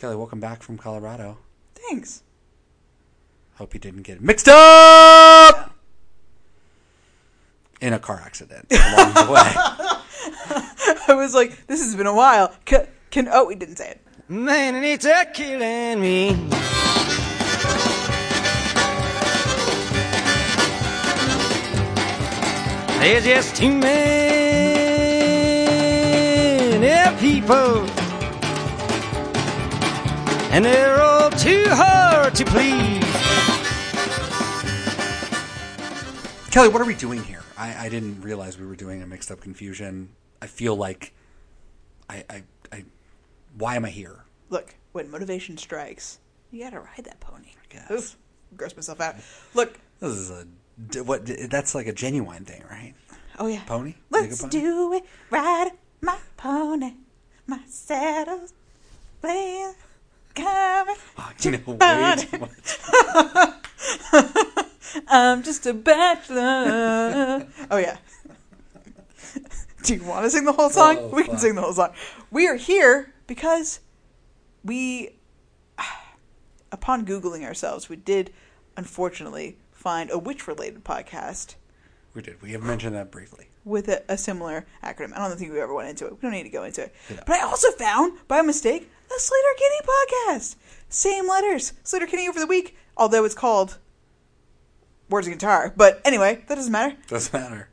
[0.00, 1.36] Kelly, welcome back from Colorado.
[1.74, 2.22] Thanks.
[3.56, 5.74] Hope you didn't get mixed up
[7.82, 9.52] in a car accident along the way.
[11.06, 12.50] I was like, this has been a while.
[12.64, 14.00] Can, can oh, we didn't say it.
[14.26, 16.32] Man, it's a killing me.
[23.00, 24.40] There's just too many
[27.20, 27.99] people,
[30.50, 33.04] and they're all too hard to please.
[36.50, 37.42] Kelly, what are we doing here?
[37.56, 40.10] I, I didn't realize we were doing a mixed up confusion.
[40.42, 41.14] I feel like
[42.08, 42.84] I, I, I
[43.56, 44.24] why am I here?
[44.48, 46.18] Look, when motivation strikes,
[46.50, 47.50] you gotta ride that pony.
[47.52, 47.90] I guess.
[47.90, 48.16] Oof,
[48.56, 49.14] gross myself out.
[49.54, 50.46] Look, This is a
[51.04, 51.26] what?
[51.50, 52.94] That's like a genuine thing, right?
[53.38, 53.94] oh yeah, Pony?
[54.10, 54.50] Let's pony?
[54.50, 56.94] do it, ride my pony,
[57.46, 58.52] my saddle's
[59.20, 59.74] playing,
[60.34, 60.96] coming.
[61.18, 62.78] Oh, you know, way too much.
[65.08, 67.46] I'm just a bachelor.
[67.70, 67.98] oh yeah.
[69.82, 70.98] Do you want to sing the whole song?
[70.98, 71.40] Oh, we can fuck.
[71.40, 71.92] sing the whole song.
[72.30, 73.80] We are here because
[74.64, 75.10] we,
[76.72, 78.32] upon googling ourselves, we did
[78.76, 81.54] unfortunately find a witch-related podcast
[82.14, 82.42] We did.
[82.42, 83.46] We have mentioned that briefly.
[83.64, 85.12] with a, a similar acronym.
[85.16, 86.12] I don't think we ever went into it.
[86.14, 86.94] We don't need to go into it.
[87.08, 87.20] Yeah.
[87.26, 89.80] But I also found, by mistake, a Sleater Kinney
[90.32, 90.56] podcast.
[90.88, 91.72] Same letters.
[91.84, 93.78] Sleater Kinney over the week, although it's called
[95.08, 95.72] Words and Guitar.
[95.76, 96.96] But anyway, that doesn't matter.
[97.08, 97.68] Doesn't matter.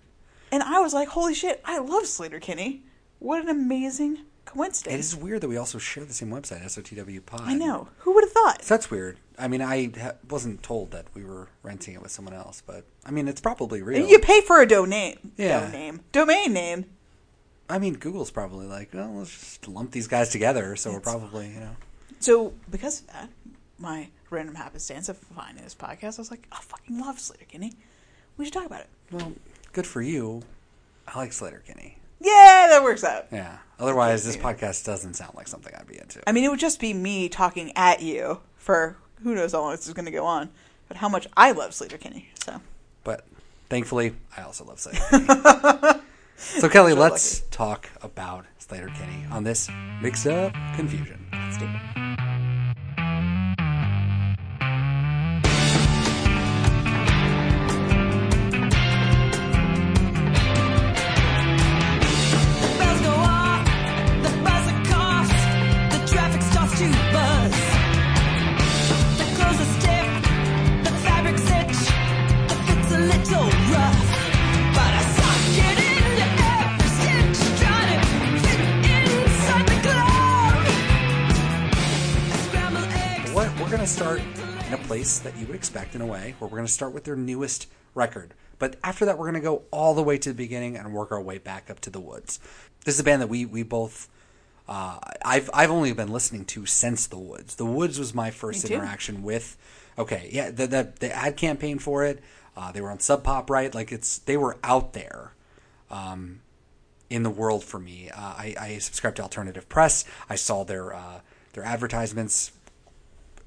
[0.51, 2.83] And I was like, holy shit, I love Sleater Kinney.
[3.19, 4.93] What an amazing coincidence.
[4.93, 7.41] It is weird that we also share the same website, SOTW Pod.
[7.43, 7.89] I know.
[7.99, 8.61] Who would have thought?
[8.61, 9.17] That's weird.
[9.39, 12.85] I mean, I ha- wasn't told that we were renting it with someone else, but
[13.05, 14.07] I mean, it's probably real.
[14.07, 15.17] You pay for a domain.
[15.37, 15.65] Yeah.
[15.67, 15.99] Domain.
[16.11, 16.85] Domain name.
[17.69, 20.75] I mean, Google's probably like, well, let's just lump these guys together.
[20.75, 21.75] So we're probably, you know,
[22.19, 23.29] So because of that,
[23.77, 27.73] my random happenstance of finding this podcast, I was like, I fucking love Sleater Kinney.
[28.37, 28.87] We should talk about it.
[29.11, 29.33] well,
[29.73, 30.41] good for you.
[31.07, 31.97] I like Sleater Kinney.
[32.19, 33.27] Yeah, that works out.
[33.31, 33.57] Yeah.
[33.79, 36.21] Otherwise, this podcast doesn't sound like something I'd be into.
[36.27, 39.71] I mean, it would just be me talking at you for who knows how long
[39.71, 40.49] this is going to go on,
[40.87, 42.29] but how much I love Sleater Kinney.
[42.43, 42.61] So
[43.03, 43.25] But
[43.69, 45.09] thankfully, I also love Sleater
[45.91, 46.01] Kinney.
[46.37, 49.69] so, Kelly, So let's talk about Sleater Kinney on this
[50.01, 51.25] mixed up confusion.
[51.31, 52.26] let's do it.
[86.07, 88.33] Would expect in a way, where we're going to start with their newest record.
[88.59, 91.11] But after that, we're going to go all the way to the beginning and work
[91.11, 92.39] our way back up to the woods.
[92.85, 94.09] This is a band that we we both.
[94.67, 97.55] Uh, I've I've only been listening to since the woods.
[97.55, 99.57] The woods was my first interaction with.
[99.97, 102.21] Okay, yeah, the the, the ad campaign for it.
[102.55, 103.73] Uh, they were on Sub Pop, right?
[103.73, 105.33] Like it's they were out there
[105.91, 106.41] um,
[107.09, 108.09] in the world for me.
[108.09, 110.05] Uh, I, I subscribed to Alternative Press.
[110.29, 111.19] I saw their uh,
[111.53, 112.51] their advertisements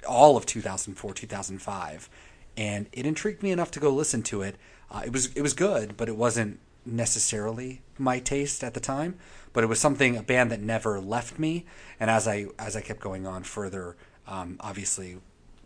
[0.08, 2.10] all of 2004, 2005,
[2.56, 4.56] and it intrigued me enough to go listen to it.
[4.90, 9.16] Uh, it was it was good, but it wasn't necessarily my taste at the time.
[9.52, 11.66] But it was something a band that never left me.
[11.98, 13.96] And as I as I kept going on further,
[14.26, 15.18] um, obviously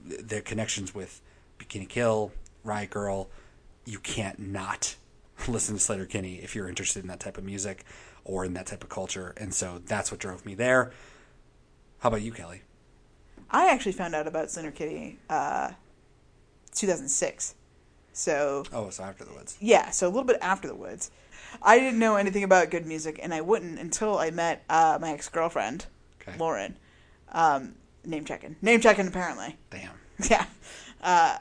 [0.05, 1.21] the connections with
[1.59, 3.31] Bikini Kill, Riot Girl,
[3.84, 4.97] you can't not
[5.49, 7.84] listen to Sleater Kinney if you're interested in that type of music
[8.25, 9.34] or in that type of culture.
[9.37, 10.93] And so that's what drove me there.
[11.99, 12.62] How about you, Kelly?
[13.50, 15.73] I actually found out about Sleater Kinney uh,
[16.75, 17.55] 2006.
[18.12, 19.57] So Oh, so after the woods.
[19.61, 21.11] yeah, so a little bit after the woods.
[21.62, 25.12] I didn't know anything about good music, and I wouldn't until I met uh, my
[25.12, 25.87] ex girlfriend,
[26.21, 26.37] Okay.
[26.39, 26.77] Lauren.
[27.33, 27.75] Um,
[28.05, 29.06] name checking, name checking.
[29.09, 29.91] Apparently, Damn.
[30.31, 30.47] yeah.
[31.03, 31.38] Uh,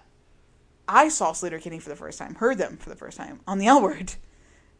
[0.87, 3.57] I saw Sleater Kinney for the first time, heard them for the first time on
[3.59, 4.15] the L Word.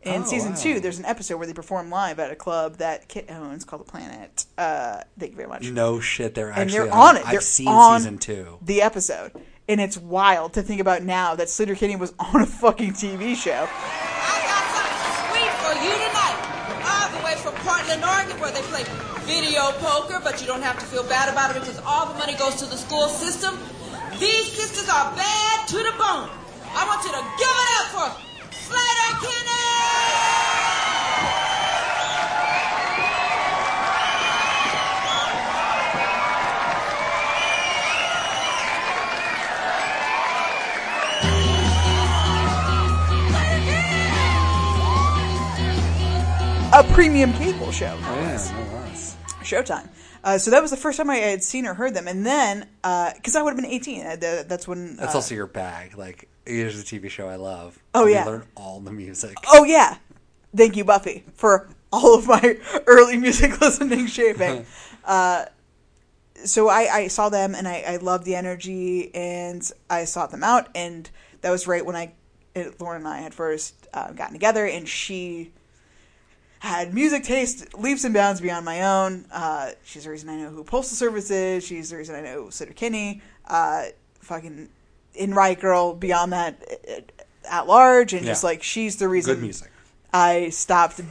[0.02, 0.58] In Oh, season wow.
[0.60, 3.88] two, there's an episode where they perform live at a club that Kit owns called
[3.88, 4.46] The Planet.
[4.58, 5.70] Uh, thank you very much.
[5.72, 7.26] No shit, they're and actually they're on it.
[7.26, 8.58] I've seen on season two.
[8.62, 9.32] the episode,
[9.68, 13.36] and it's wild to think about now that Sleater Kinney was on a fucking TV
[13.36, 13.68] show.
[13.70, 16.40] I got something sweet for you tonight.
[16.84, 18.84] All the way from Portland, Oregon, where they play
[19.24, 22.36] video poker, but you don't have to feel bad about it because all the money
[22.36, 23.58] goes to the school system.
[24.20, 26.30] These sisters are bad to the bone.
[26.76, 28.33] I want you to give it up for
[46.74, 47.98] a premium cable show.
[48.02, 49.16] Oh, yeah, no less.
[49.42, 49.88] Showtime.
[50.24, 52.68] Uh, so that was the first time I had seen or heard them, and then
[52.82, 54.16] because I would have been eighteen, uh,
[54.48, 54.96] that's when.
[54.96, 55.98] That's uh, also your bag.
[55.98, 57.78] Like, here's a TV show I love.
[57.94, 58.24] Oh, yeah.
[58.24, 59.36] learn all the music.
[59.50, 59.98] Oh yeah,
[60.56, 64.66] thank you, Buffy, for all of my early music listening shaping.
[65.06, 65.46] uh,
[66.46, 70.44] so I, I saw them and I, I loved the energy and I sought them
[70.44, 71.10] out and
[71.42, 72.14] that was right when I
[72.80, 75.54] Lauren and I had first uh, gotten together and she
[76.64, 79.26] had music taste leaps and bounds beyond my own.
[79.32, 81.64] Uh, she's the reason I know who Postal Service is.
[81.66, 83.22] She's the reason I know Sleater Kinney.
[83.46, 83.86] Uh,
[84.22, 84.70] fucking
[85.14, 87.02] in Riot Girl beyond that uh,
[87.52, 89.70] at large and just like she's the reason Good music.
[90.14, 91.02] I stopped.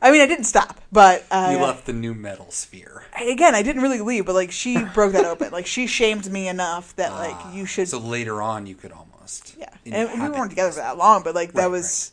[0.00, 3.04] I mean, I didn't stop, but uh, You left the new metal sphere.
[3.20, 4.24] again, I didn't really leave.
[4.26, 5.50] But like, she broke that open.
[5.52, 7.88] Like, she shamed me enough that like you should.
[7.88, 9.54] Ah, So later on, you could almost.
[9.58, 12.12] yeah, and we weren't together for that long, but like that Right, was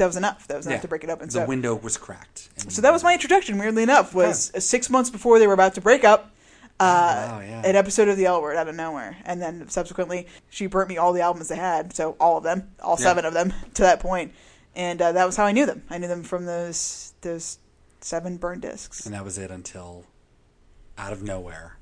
[0.00, 0.46] that was enough.
[0.48, 0.82] That was enough Yeah.
[0.82, 1.20] to break it up.
[1.22, 2.48] And the so, window was cracked.
[2.58, 3.56] and so that was my introduction.
[3.58, 6.32] Weirdly enough, was six months before they were about to break up.
[6.80, 7.62] Uh, wow, yeah.
[7.64, 10.96] An episode of The L Word out of nowhere, and then subsequently she burnt me
[10.96, 13.04] all the albums they had, so all of them, all Yeah.
[13.04, 14.32] seven of them, to that point,
[14.74, 15.82] and uh, that was how I knew them.
[15.90, 17.58] I knew them from those those
[18.00, 19.04] seven burn discs.
[19.04, 20.06] And that was it until
[20.96, 21.76] out of nowhere.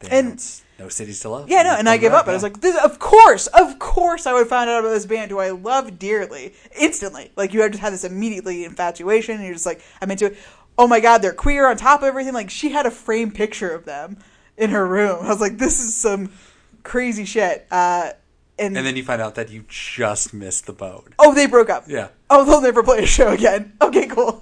[0.00, 0.42] They And-
[0.78, 1.48] No Cities to Love.
[1.50, 2.28] Yeah, no, and I gave up.
[2.28, 5.30] I was like, this, of course, of course, I would find out about this band
[5.30, 7.32] who I love dearly instantly.
[7.36, 10.36] Like you just had this immediately infatuation, and you're just like, I'm into it.
[10.78, 12.32] Oh my god, they're queer on top of everything.
[12.32, 14.18] Like she had a framed picture of them
[14.56, 15.18] in her room.
[15.24, 16.30] I was like, this is some
[16.84, 17.66] crazy shit.
[17.72, 18.10] Uh,
[18.60, 21.12] and, And then you find out that you just missed the boat.
[21.18, 21.84] oh, they broke up.
[21.88, 22.08] Yeah.
[22.30, 23.72] Oh, they'll never play a show again.
[23.82, 24.38] Okay, cool.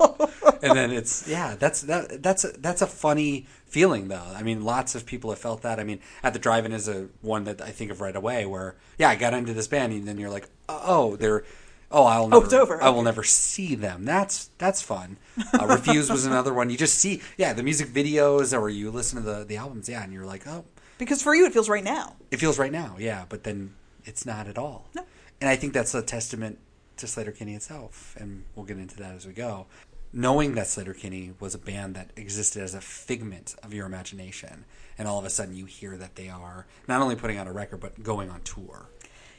[0.63, 4.65] and then it's yeah that's that that's a, that's a funny feeling though i mean
[4.65, 7.61] lots of people have felt that i mean at the drive-in is a one that
[7.61, 10.31] i think of right away where yeah i got into this band and then you're
[10.31, 11.45] like oh they're
[11.91, 12.83] oh i'll never, oh, it's over.
[12.83, 13.05] i will Okay.
[13.05, 15.19] never see them that's that's fun
[15.61, 19.21] uh, refuse was another one you just see yeah the music videos or you listen
[19.23, 20.65] to the the albums yeah and you're like oh
[20.99, 22.17] because for you, it feels right now.
[22.31, 23.75] it feels right now yeah but then
[24.07, 25.05] it's not at all No.
[25.41, 26.59] and i think that's a testament
[26.97, 29.67] to sleater kinney itself and we'll get into that as we go
[30.13, 34.65] knowing that sleater kinney was a band that existed as a figment of your imagination
[34.99, 37.53] and all of a sudden you hear that they are not only putting out a
[37.53, 38.89] record but going on tour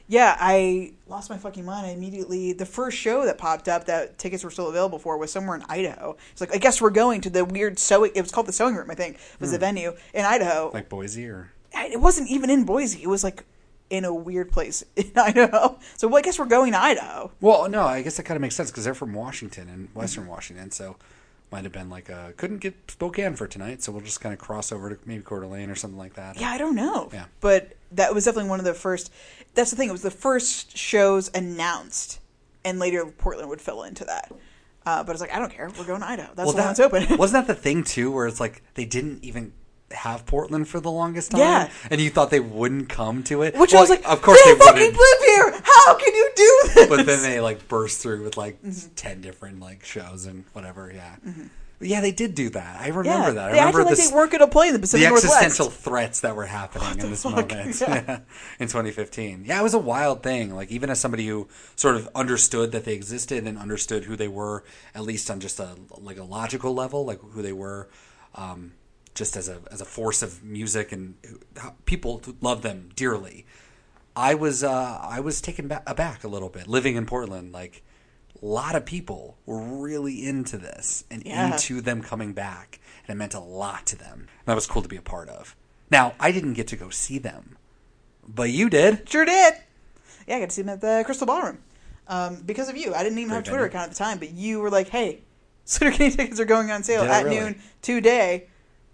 [0.06, 1.86] Yeah, I lost my fucking mind.
[1.86, 5.30] I immediately the first show that popped up that tickets were still available for was
[5.30, 6.16] somewhere in Idaho.
[6.32, 8.12] It's like I guess we're going to the weird sewing.
[8.14, 9.60] It was called the Sewing Room, I think, was the hmm.
[9.60, 10.70] venue in Idaho.
[10.72, 13.02] like boise or it wasn't even in Boise.
[13.02, 13.44] It was like
[13.90, 15.78] in a weird place in Idaho.
[15.96, 17.30] So well, I guess we're going to Idaho.
[17.40, 20.26] well no i guess that kind of makes sense because they're from washington and western
[20.26, 20.96] washington so
[21.50, 24.38] might have been like a couldn't get spokane for tonight so we'll just kind of
[24.38, 27.08] cross over to maybe Coeur d'Alene or something like that Yeah, I don't know.
[27.12, 27.24] Yeah.
[27.40, 29.10] But that was definitely one of the first.
[29.54, 29.88] That's the thing.
[29.88, 32.20] It was the first shows announced,
[32.66, 34.30] and later Portland would fill into that.
[34.84, 35.70] Uh, but it's like I don't care.
[35.78, 36.32] We're going to Idaho.
[36.34, 37.16] That's the one that's open.
[37.18, 39.52] wasn't that the thing too, where it's like they didn't even
[39.90, 41.70] have Portland for the longest time, Yeah.
[41.90, 43.56] and you thought they wouldn't come to it.
[43.56, 44.98] Which Well, I was like, of course they, they fucking wouldn't.
[44.98, 45.62] live here.
[45.64, 46.88] How can you do this?
[46.88, 48.94] But then they like burst through with like Mm-hmm.
[48.96, 50.92] ten different like shows and whatever.
[50.94, 51.16] Yeah,
[51.78, 52.80] But yeah, they did do that.
[52.80, 53.38] I remember yeah, that.
[53.38, 55.24] I they remember acted like they weren't going to play in the the Pacific Northwest.
[55.36, 57.50] existential threats that were happening in this fuck?
[57.50, 58.18] moment Yeah.
[58.60, 59.44] in 2015.
[59.46, 60.54] Yeah, it was a wild thing.
[60.54, 64.28] Like even as somebody who sort of understood that they existed and understood who they
[64.28, 64.64] were,
[64.94, 67.88] at least on just a like a logical level, like who they were,
[68.34, 68.72] um,
[69.18, 71.16] just as a as a force of music and
[71.84, 73.44] people love them dearly.
[74.14, 77.52] I was uh, I was taken ba- aback a little bit living in Portland.
[77.52, 77.82] Like
[78.40, 81.46] a lot of people were really into this and Yeah.
[81.52, 84.20] into them coming back, and it meant a lot to them.
[84.20, 85.56] And that was cool to be a part of.
[85.90, 87.58] Now I didn't get to go see them,
[88.26, 89.08] but you did.
[89.08, 89.54] Sure did.
[90.28, 91.58] Yeah, I got to see them at the Crystal Ballroom
[92.06, 92.94] um, because of you.
[92.94, 93.70] I didn't even have a Twitter venue.
[93.70, 95.22] account at the time, but you were like, "Hey,
[95.66, 97.40] Sleater Kinney tickets are going on sale at really?
[97.40, 98.46] noon today.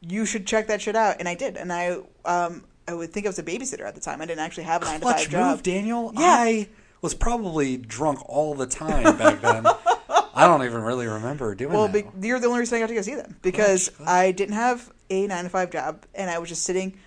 [0.06, 3.26] You should check that shit out." And I did, and I um, I would think
[3.26, 4.20] I was a babysitter at the time.
[4.20, 5.50] I didn't actually have a nine to five job.
[5.50, 6.12] move, Daniel.
[6.14, 6.20] Yeah.
[6.22, 6.68] I
[7.00, 9.66] was probably drunk all the time back then.
[10.36, 11.74] I don't even really remember doing it.
[11.74, 12.20] Well, that.
[12.20, 14.92] be, you're the only reason I got to go see them because I didn't have
[15.10, 16.98] a nine to five job, and I was just sitting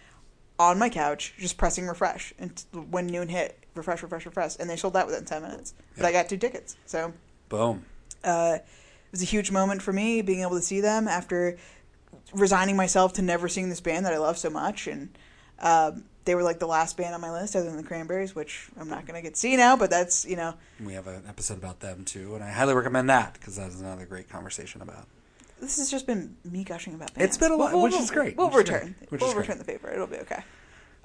[0.60, 4.76] on my couch, just pressing refresh, and when noon hit, refresh, refresh, refresh, and they
[4.76, 5.74] sold out within ten minutes.
[5.96, 7.14] But I got two tickets, so
[7.50, 7.84] Boom.
[8.24, 11.58] uh, it was a huge moment for me being able to see them after
[12.34, 15.10] resigning myself to never seeing this band that I love so much, and
[15.60, 18.68] um, they were like the last band on my list, other than the Cranberries, which
[18.80, 21.58] I'm not gonna get to see now, but that's you know We have an episode
[21.58, 25.08] about them too, and I highly recommend that because that is another great conversation about.
[25.62, 27.30] this has just been me gushing about bands.
[27.30, 28.96] It's been a lot, We'll- which we'll- is great, We'll which return.
[29.00, 29.48] great, which we'll is great.
[29.48, 29.90] return the favor.
[29.92, 30.44] It'll be okay.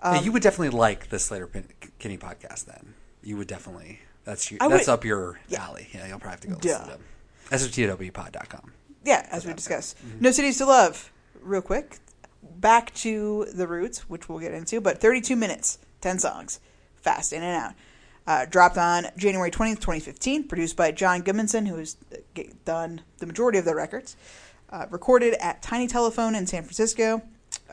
[0.02, 2.66] yeah, Um, you would definitely like the Sleater Pin- Kinney podcast.
[2.66, 4.00] Then you would definitely.
[4.24, 4.58] That's you.
[4.60, 5.64] I That's would- up your yeah.
[5.64, 5.88] alley.
[5.94, 6.68] Yeah, you'll probably have to go Duh.
[6.68, 7.02] listen to them.
[7.50, 8.72] SOTWpod.com.
[9.04, 9.98] Yeah, as we discussed.
[10.20, 11.98] No Cities to Love, real quick.
[12.42, 16.60] Back to the roots, which we'll get into, but 32 minutes, 10 songs,
[16.96, 17.74] fast in and out.
[18.24, 23.26] Uh, dropped on January 20th, 2015, produced by John Goodmanson, who has uh, done the
[23.26, 24.16] majority of the records.
[24.70, 27.20] Uh, recorded at Tiny Telephone in San Francisco,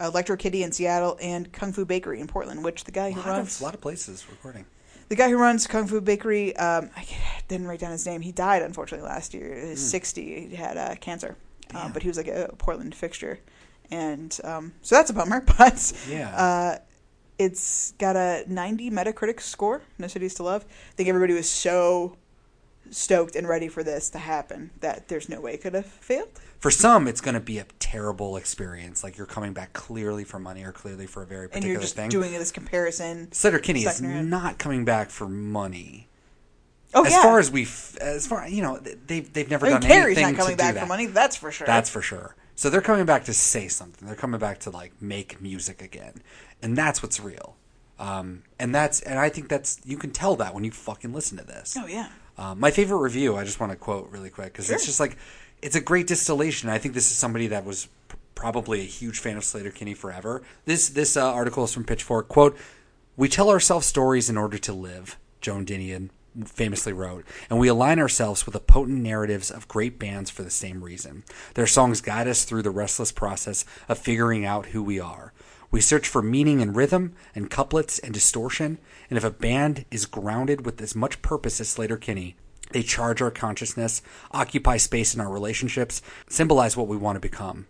[0.02, 3.20] Electro Kitty in Seattle, and Kung Fu Bakery in Portland, which the guy A who
[3.22, 4.66] lot, runs of, lot of places recording.
[5.10, 7.06] The guy who runs Kung Fu Bakery, um, I
[7.48, 8.22] didn't write down his name.
[8.22, 9.60] He died unfortunately last year.
[9.64, 10.48] He was sixty.
[10.48, 11.36] He had uh, cancer,
[11.70, 11.92] Damn.
[11.92, 13.40] but he was like a Portland fixture,
[13.92, 15.42] and um, so that's a bummer.
[15.58, 16.30] But Yeah.
[16.36, 16.78] uh,
[17.38, 19.82] it's got a ninety Metacritic score.
[19.98, 20.66] No Cities to Love.
[20.70, 22.16] I think everybody was so
[22.92, 26.40] stoked and ready for this to happen that there's no way it could have failed.
[26.60, 29.04] For some, it's going to be a terrible experience.
[29.04, 31.82] Like you're coming back clearly for money or clearly for a very And particular you're
[31.82, 32.10] just thing.
[32.10, 33.28] doing this comparison.
[33.32, 34.26] Sleater Kinney is Stuck in your head.
[34.26, 36.08] not coming back for money.
[36.94, 37.22] Oh as yeah.
[37.22, 37.68] far as we,
[38.02, 40.74] as far you know, they've they've never I mean, done Carrie's anything not coming back
[40.74, 40.82] that.
[40.82, 41.06] for money.
[41.06, 41.68] That's for sure.
[41.68, 42.36] That's for sure.
[42.56, 44.08] So they're coming back to say something.
[44.08, 46.16] They're coming back to like make music again,
[46.64, 47.56] and that's what's real.
[48.00, 51.38] Um, and that's and I think that's you can tell that when you fucking listen
[51.38, 51.78] to this.
[51.80, 52.10] oh yeah.
[52.40, 55.18] Um, my favorite review, I just want to quote really quick because it's just like
[55.62, 56.70] it's a great distillation.
[56.70, 59.94] I think this is somebody that was p- probably a huge fan of Sleater Kinney
[59.94, 60.42] forever.
[60.64, 62.30] This this uh, article is from Pitchfork.
[62.30, 62.58] Quote:
[63.18, 66.12] "We tell ourselves stories in order to live." Joan Didion
[66.46, 70.50] famously wrote, and we align ourselves with the potent narratives of great bands for the
[70.50, 71.26] same reason.
[71.56, 75.34] Their songs guide us through the restless process of figuring out who we are.
[75.72, 80.06] We search for meaning in rhythm and couplets and distortion, and if a band is
[80.06, 82.36] grounded with as much purpose as Sleater Kinney,
[82.72, 87.68] they charge our consciousness, occupy space in our relationships, symbolize what we want to become.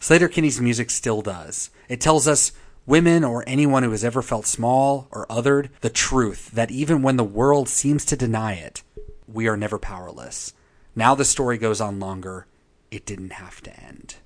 [0.00, 1.70] Sleater Kinney's music still does.
[1.88, 2.52] It tells us,
[2.86, 7.16] women or anyone who has ever felt small or othered, the truth that even when
[7.16, 8.82] the world seems to deny it,
[9.28, 10.54] we are never powerless.
[10.94, 12.46] Now the story goes on longer.
[12.90, 14.16] It didn't have to end.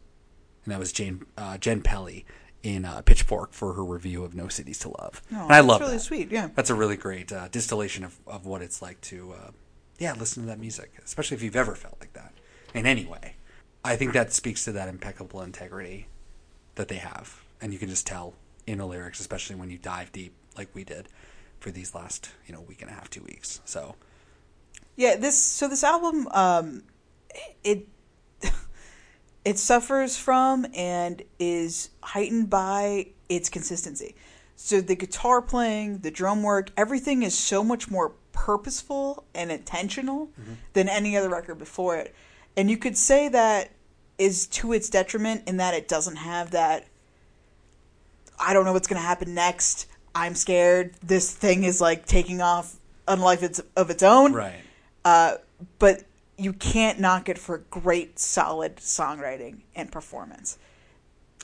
[0.65, 2.25] And that was Jane uh, Jenn Pelly
[2.67, 5.23] in uh, Pitchfork for her review of No Cities to Love.
[5.33, 6.01] Oh, and I that's love really that.
[6.01, 6.49] sweet, yeah.
[6.57, 9.51] that's a really great uh, distillation of, of what it's like to, uh,
[10.01, 12.33] yeah, listen to that music, especially if you've ever felt like that
[12.75, 13.37] in any way.
[13.85, 16.09] I think that speaks to that impeccable integrity
[16.75, 18.35] that they have, and you can just tell
[18.67, 21.09] in the lyrics, especially when you dive deep like we did
[21.61, 23.61] for these last, you know, week and a half, two weeks.
[23.65, 23.95] So
[24.97, 26.83] Yeah, this so this album um
[27.63, 27.87] it
[29.47, 34.17] it suffers from and is heightened by its consistency.
[34.57, 40.31] So the guitar playing, the drum work, everything is so much more purposeful and intentional
[40.73, 42.13] than any other record before it.
[42.57, 43.71] And you could say that
[44.19, 46.87] is to its detriment in that it doesn't have that
[48.39, 49.87] I don't know what's going to happen next.
[50.15, 50.95] I'm scared.
[51.03, 52.77] This thing is like taking off
[53.07, 54.33] on life its, of its own.
[54.33, 54.61] right,
[55.05, 55.35] Uh,
[55.79, 56.03] but
[56.39, 60.59] you can't knock it for great, solid songwriting and performance.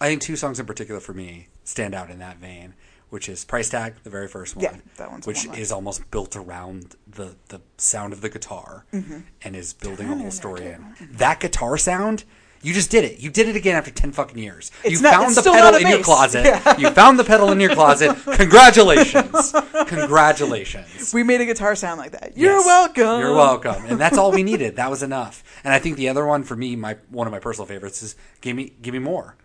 [0.00, 2.74] I think two songs in particular for me stand out in that vein,
[3.10, 5.60] which is Price Tag, the very first one, Yeah, that one's which one-line.
[5.60, 9.20] is almost built around the the sound of the guitar mm-hmm.
[9.42, 10.94] and is building a whole story in.
[11.12, 12.24] That guitar sound,
[12.62, 13.18] you just did it.
[13.20, 14.70] You did it again after ten fucking years.
[14.84, 16.44] It's you not- found the pedal in your closet.
[16.44, 16.78] Yeah.
[16.78, 18.16] You found the pedal in your closet.
[18.36, 19.52] Congratulations,
[19.86, 21.12] congratulations.
[21.14, 22.36] We made a guitar sound like that.
[22.36, 22.66] You're Yes.
[22.66, 23.20] welcome.
[23.20, 23.84] You're welcome.
[23.86, 24.76] And that's all we needed.
[24.76, 25.42] That was enough.
[25.64, 28.16] And I think the other one for me, my one of my personal favorites is
[28.40, 29.36] "Give Me, Give Me More."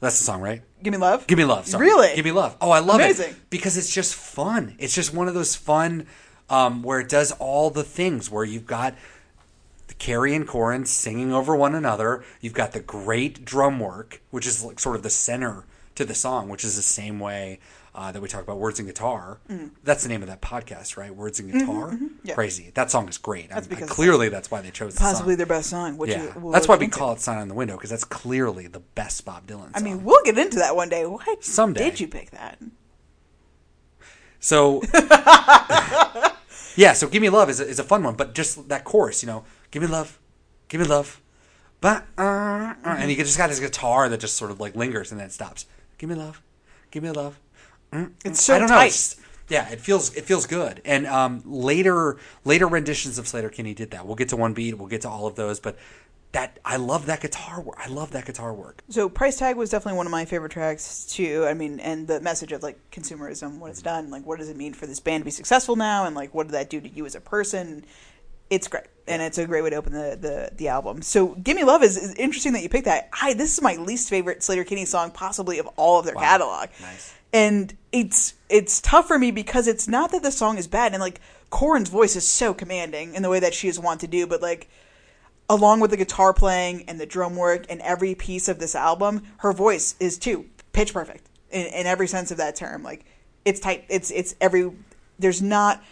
[0.00, 0.62] That's the song, right?
[0.82, 1.26] Give me love.
[1.26, 1.66] Give me love.
[1.66, 1.86] Sorry.
[1.86, 2.14] Really?
[2.16, 2.56] Give me love.
[2.60, 3.30] Oh, I love Amazing.
[3.30, 4.74] it because it's just fun.
[4.78, 6.06] It's just one of those fun
[6.50, 8.94] um, where it does all the things where you've got
[9.98, 12.24] Carrie and Corin singing over one another.
[12.40, 16.14] You've got the great drum work, which is like sort of the center to the
[16.14, 17.60] song, which is the same way
[17.94, 19.38] uh, that we talk about words and guitar.
[19.84, 21.14] That's the name of that podcast, right?
[21.14, 21.90] Words and guitar.
[21.90, 21.94] Mm.
[21.94, 22.34] Mm-hmm, Yeah.
[22.34, 22.72] Crazy.
[22.74, 23.48] That song is great.
[23.50, 25.36] That's I- I- clearly that's why they chose the Possibly song.
[25.38, 25.96] their best song.
[25.96, 28.02] Which yeah, you, we'll that's why we call it "Sign on the Window" because that's
[28.04, 29.60] clearly the best Bob Dylan.
[29.62, 29.72] Song.
[29.76, 31.06] I mean, we'll get into that one day.
[31.06, 31.84] Why Someday.
[31.90, 32.58] did you pick that?
[34.40, 34.82] So,
[36.76, 36.92] yeah.
[36.94, 39.26] So, "Give Me Love" is a, is a fun one, but just that chorus, you
[39.28, 39.44] know,
[39.74, 40.20] "Give me love,
[40.68, 41.20] give me love,"
[41.80, 45.10] but uh, uh, and he just got his guitar that just sort of like lingers
[45.10, 45.66] and then stops.
[45.98, 46.40] Give me love,
[46.92, 47.40] give me love.
[47.92, 48.86] Mm, It's so I don't tight.
[48.86, 49.16] it's-
[49.48, 50.80] yeah, it feels it feels good.
[50.84, 54.06] And um, later later renditions of Sleater Kinney did that.
[54.06, 54.78] We'll get to one beat.
[54.78, 55.76] We'll get to all of those, but.
[56.32, 57.76] That I love that guitar work.
[57.78, 58.82] I love that guitar work.
[58.88, 61.46] So price tag was definitely one of my favorite tracks too.
[61.46, 64.56] I mean, and the message of like consumerism, what it's done, like what does it
[64.56, 66.88] mean for this band to be successful now, and like what did that do to
[66.88, 67.84] you as a person?
[68.50, 71.02] It's great, and it's a great way to open the the, the album.
[71.02, 73.08] So, "Give Me Love" is, is interesting that you picked that.
[73.20, 76.20] I this is my least favorite Sleater Kinney song, possibly of all of their Wow.
[76.22, 76.68] catalog.
[76.80, 77.14] Nice.
[77.32, 81.00] And it's it's tough for me because it's not that the song is bad, and
[81.00, 81.20] like
[81.50, 84.40] Corin's voice is so commanding in the way that she is wont to do, but
[84.40, 84.68] like
[85.50, 89.22] along with the guitar playing and the drum work and every piece of this album,
[89.38, 92.82] her voice is too pitch perfect in, in every sense of that term.
[92.82, 93.04] Like
[93.44, 93.84] it's tight.
[93.88, 94.70] It's it's every.
[95.18, 95.82] There's not.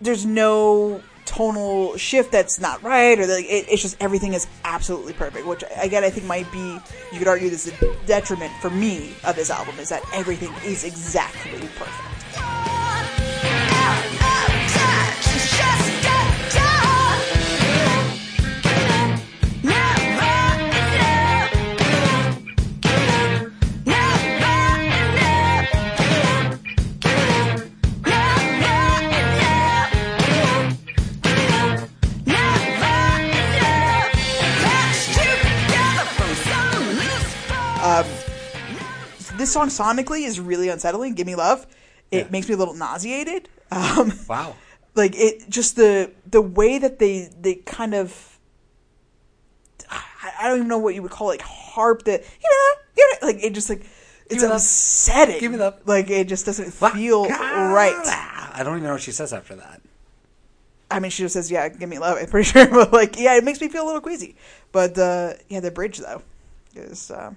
[0.00, 5.12] There's no tonal shift that's not right, or the, it, it's just everything is absolutely
[5.12, 5.46] perfect.
[5.46, 6.78] Which again, I think might be
[7.12, 10.52] you could argue this is a detriment for me of this album is that everything
[10.64, 12.75] is exactly perfect.
[39.46, 41.14] This song sonically is really unsettling.
[41.14, 41.68] Give me love.
[42.10, 42.30] It Yeah.
[42.32, 43.48] makes me a little nauseated.
[43.70, 44.56] Um, Wow.
[44.96, 48.40] like it just the the way that they they kind of
[49.88, 50.02] I,
[50.40, 53.12] I don't even know what you would call it, like harp that you know you
[53.22, 53.86] know like it just like
[54.28, 54.50] it's love.
[54.52, 55.38] upsetting.
[55.38, 55.80] Give me love.
[55.84, 57.94] Like it just doesn't feel right.
[58.52, 59.80] I don't even know what she says after that.
[60.90, 63.36] I mean, she just says, "Yeah, give me love." I'm pretty sure, but like, yeah,
[63.36, 64.34] it makes me feel a little queasy.
[64.72, 66.22] But uh, yeah, the bridge though
[66.74, 67.32] is uh,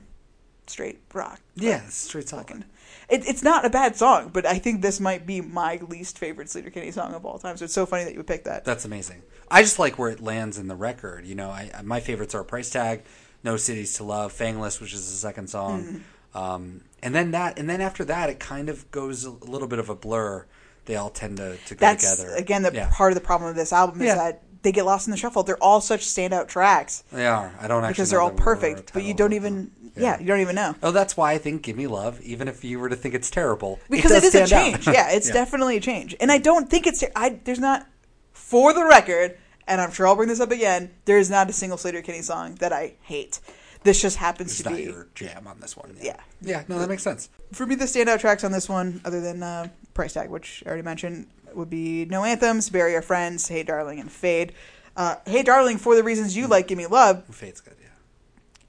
[0.69, 1.39] straight rock.
[1.55, 2.63] Yeah, straight talking.
[3.09, 6.47] It, it's not a bad song, but I think this might be my least favorite
[6.47, 7.57] Sleater Kinney song of all time.
[7.57, 8.65] So it's so funny that you would pick that.
[8.65, 9.23] That's amazing.
[9.49, 11.25] I just like where it lands in the record.
[11.25, 13.01] You know, I, my favorites are Price Tag,
[13.43, 16.37] No Cities to Love, Fangless, which is the second song, Mm-hmm.
[16.37, 19.79] um, and then that, and then after that, it kind of goes a little bit
[19.79, 20.45] of a blur.
[20.85, 22.35] They all tend to, to go That's together.
[22.35, 24.15] again the yeah, part of the problem of this album is Yeah.
[24.15, 25.43] that they get lost in the shuffle.
[25.43, 27.53] They're all such standout tracks they are.
[27.59, 29.55] I don't actually because they're all the word or perfect, but you don't even.
[29.55, 29.71] them.
[29.95, 30.19] Yeah.
[30.19, 32.79] you don't even know Oh, that's why I think "Give Me Love," even if you
[32.79, 34.87] were to think it's terrible, because it, it is a change.
[34.87, 37.03] yeah, it's definitely a change, and I don't think it's.
[37.15, 37.85] I there's not
[38.31, 40.91] for the record, and I'm sure I'll bring this up again.
[41.05, 43.39] There is not a single Sleater Kinney song that I hate.
[43.83, 45.95] This just happens It's to be your jam on this one.
[46.01, 46.17] Yeah.
[46.41, 46.63] yeah.
[46.67, 47.29] No, that makes sense.
[47.53, 50.69] for me, the standout tracks on this one, other than uh, Price Tag, which I
[50.69, 54.53] already mentioned, would be No Anthems, Bury Our Friends, Hey Darling, and Fade.
[54.95, 57.75] Uh, hey Darling, for the reasons you like, Give Me Love, Fate's good.
[57.81, 57.87] Yeah.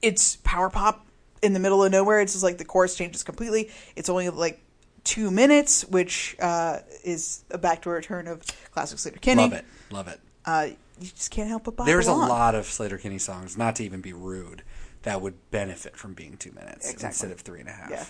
[0.01, 1.05] it's power pop
[1.41, 2.21] in the middle of nowhere.
[2.21, 3.69] It's just like the chorus changes completely.
[3.95, 4.61] It's only like
[5.03, 9.43] two minutes, which uh, is a backdoor return of classic Sleater Kinney.
[9.43, 9.65] Love it.
[9.89, 10.19] Love it.
[10.45, 10.67] Uh,
[10.99, 13.83] you just can't help but bop There's a lot of Sleater Kinney songs, not to
[13.83, 14.61] even be rude,
[15.01, 17.07] that would benefit from being two minutes Exactly.
[17.07, 17.89] instead of three and a half.
[17.89, 18.05] Yeah.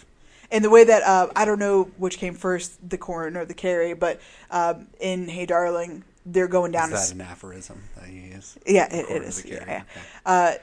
[0.52, 3.54] And the way that uh, I don't know which came first, the Corin or the
[3.54, 6.90] Carrie, but um, in Hey Darling, they're going down.
[6.92, 8.58] Is a s- that an aphorism that you use?
[8.68, 9.40] Yeah, it, it is.
[9.40, 9.84] of Yeah, yeah.
[9.92, 10.02] okay.
[10.26, 10.54] Uh,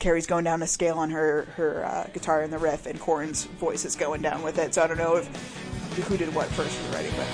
[0.00, 3.44] Carrie's going down a scale on her her uh, guitar in the riff, and Corin's
[3.44, 4.74] voice is going down with it.
[4.74, 5.28] So I don't know if
[6.08, 7.26] who did what first in the writing, but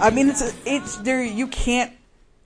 [0.00, 1.22] I mean it's it's there.
[1.22, 1.92] You can't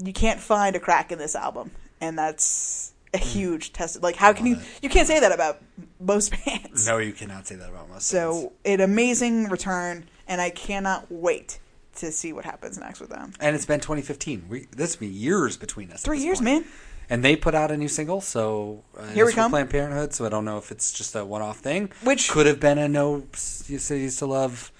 [0.03, 4.03] you can't find a crack in this album, and that's a huge test.
[4.03, 5.61] Like how can you you can't say that about
[6.01, 6.87] most bands.
[6.87, 8.07] No, you cannot say that about most.
[8.09, 11.61] So an amazing return, and I cannot wait
[11.97, 13.33] to see what happens next with them.
[13.38, 14.47] and it's been 2015.
[14.49, 16.03] We this been years between us.
[16.03, 16.64] Three years, point.
[16.64, 16.64] man.
[17.11, 19.51] And they put out a new single, so uh, Here we come.
[19.51, 20.14] Planned Parenthood.
[20.14, 22.88] So I don't know if it's just a one-off thing, Which- could have been a
[22.88, 23.25] no
[23.67, 24.73] you cities to love,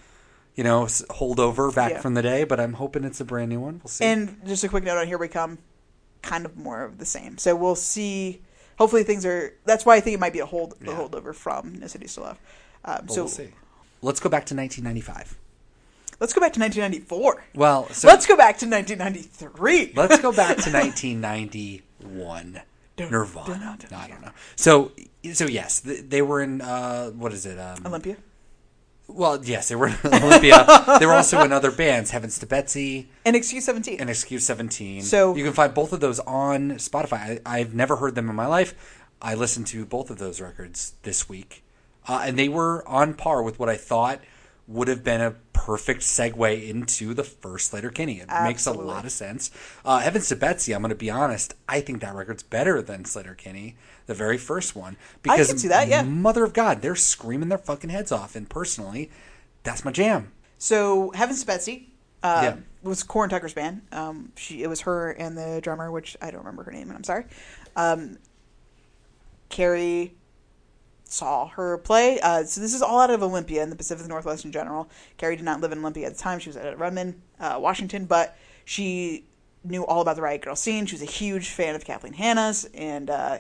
[0.55, 2.01] you know, holdover back Yeah.
[2.01, 2.45] from the day.
[2.45, 3.81] But I'm hoping it's a brand new one.
[3.83, 4.05] We'll see.
[4.05, 5.59] And just a quick note on Here We Come,
[6.23, 7.38] kind of more of the same.
[7.38, 8.43] So we'll see.
[8.79, 9.55] Hopefully things are.
[9.64, 12.21] That's why I think it might be a hold a holdover from No Cities to
[12.23, 12.38] Love.
[12.85, 13.49] Um, so we'll see.
[14.03, 15.38] Let's go back to 1995.
[16.21, 17.45] let's go back to 1994.
[17.55, 19.93] Well, so let's go back to 1993.
[19.97, 22.61] Let's go back to 1991.
[22.97, 23.47] Dun, Nirvana.
[23.49, 24.31] dun, dun, No, I don't know.
[24.57, 24.93] So,
[25.33, 27.59] so yes, th- they were in uh, what is it?
[27.59, 28.17] Um, Olympia.
[29.07, 30.67] Well, yes, they were in Olympia.
[30.99, 34.01] they were also in other bands, Heavens to Betsy And Excuse 17.
[34.01, 35.03] and Excuse 17.
[35.03, 37.40] So- you can find both of those on Spotify.
[37.47, 38.75] I, I've never heard them in my life.
[39.23, 41.62] I listened to both of those records this week,
[42.09, 44.21] uh, and they were on par with what I thought
[44.67, 48.21] would have been a perfect segue into the first Sleater Kinney.
[48.21, 49.51] It makes a lot of sense.
[49.85, 53.35] Uh, to Betsy, I'm going to be honest, I think that record's better than Sleater
[53.37, 54.99] Kinney, the very first one.
[55.23, 56.03] Because can see that, yeah.
[56.03, 59.11] Mother of God, they're screaming their fucking heads off, and personally,
[59.62, 60.33] that's my jam.
[60.59, 61.88] So Heaven's to Betsy.
[62.23, 62.57] Uh, Yeah.
[62.83, 63.83] was Corin Tucker's band.
[63.93, 66.97] Um, she it was her and the drummer, which I don't remember her name, and
[66.97, 67.25] I'm sorry.
[67.77, 68.19] Um,
[69.49, 70.14] Carrie
[71.14, 72.18] saw her play.
[72.20, 74.88] Uh, so this is all out of Olympia in the Pacific Northwest in general.
[75.16, 78.05] Carrie did not live in Olympia at the time; she was at Redmond, uh, Washington,
[78.05, 79.24] but she
[79.62, 80.87] knew all about the Riot Girl scene.
[80.87, 83.38] She was a huge fan of Kathleen Hanna's and uh,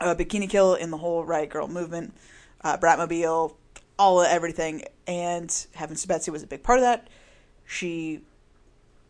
[0.00, 2.14] uh, Bikini Kill and the whole Riot Girl movement,
[2.62, 3.54] uh, Bratmobile,
[3.98, 4.84] all of everything.
[5.06, 7.08] And Heavens to Betsy was a big part of that.
[7.66, 8.20] She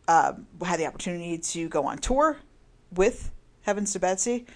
[0.09, 2.38] uh, had the opportunity to go on tour
[2.92, 3.31] with
[3.62, 4.47] Heavens to Betsy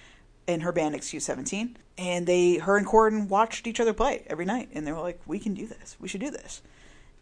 [0.46, 1.76] and her band Excuse 17.
[1.98, 4.68] And they, her and Corin watched each other play every night.
[4.72, 5.96] And they were like, we can do this.
[6.00, 6.62] We should do this.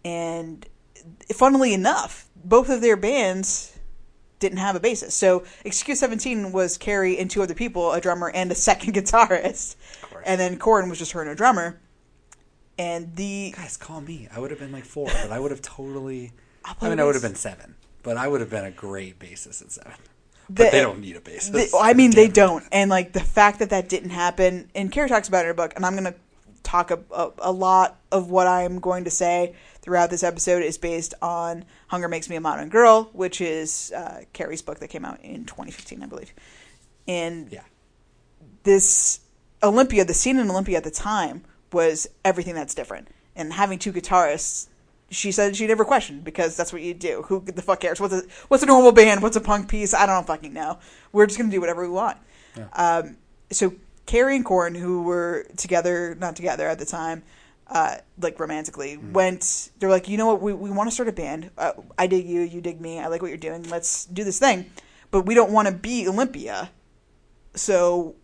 [0.05, 0.67] And
[1.35, 3.77] funnily enough, both of their bands
[4.39, 5.13] didn't have a bassist.
[5.13, 9.77] So excuse 17 was Carrie and two other people, a drummer and a second guitarist.
[10.25, 11.81] And then Corin was just her and a drummer.
[12.79, 14.29] And the Guys, call me.
[14.35, 16.33] I would have been like four, but I would have totally.
[16.83, 19.63] I mean, I would have been seven, but I would have been a great bassist
[19.63, 19.95] at seven.
[20.49, 21.53] The- they don't need a bassist.
[21.53, 22.35] the- I mean, they it.
[22.35, 22.65] don't.
[22.73, 25.55] And like the fact that that didn't happen, and Carrie talks about it in her
[25.55, 26.15] book, and I'm going to
[26.63, 30.79] talk a, a, a lot of what I'm going to say throughout this episode is
[30.79, 35.05] based on Hunger Makes Me a Modern Girl, which is uh, Carrie's book that came
[35.05, 36.33] out in 2015, I believe.
[37.07, 37.63] And Yeah.
[38.65, 39.21] this
[39.63, 43.09] Olympia, the scene in Olympia at the time was everything that's different.
[43.35, 44.67] And having two guitarists,
[45.11, 47.23] she said she never questioned because that's what you do.
[47.29, 48.01] Who the fuck cares?
[48.01, 49.23] What's a what's a normal band?
[49.23, 49.95] What's a punk piece?
[49.95, 50.79] I don't fucking know.
[51.13, 52.19] We're just gonna do whatever we want.
[52.73, 53.17] Um,
[53.51, 53.75] so
[54.07, 57.23] Carrie and Corin, who were together, not together at the time,
[57.69, 59.71] uh, like romantically, went.
[59.79, 60.43] They're like, you know what?
[60.43, 61.51] We we want to start a band.
[61.57, 62.41] Uh, I dig you.
[62.41, 62.99] You dig me.
[62.99, 63.65] I like what you're doing.
[63.65, 64.71] Let's do this thing.
[65.11, 66.71] But we don't want to be Olympia
[67.57, 68.15] so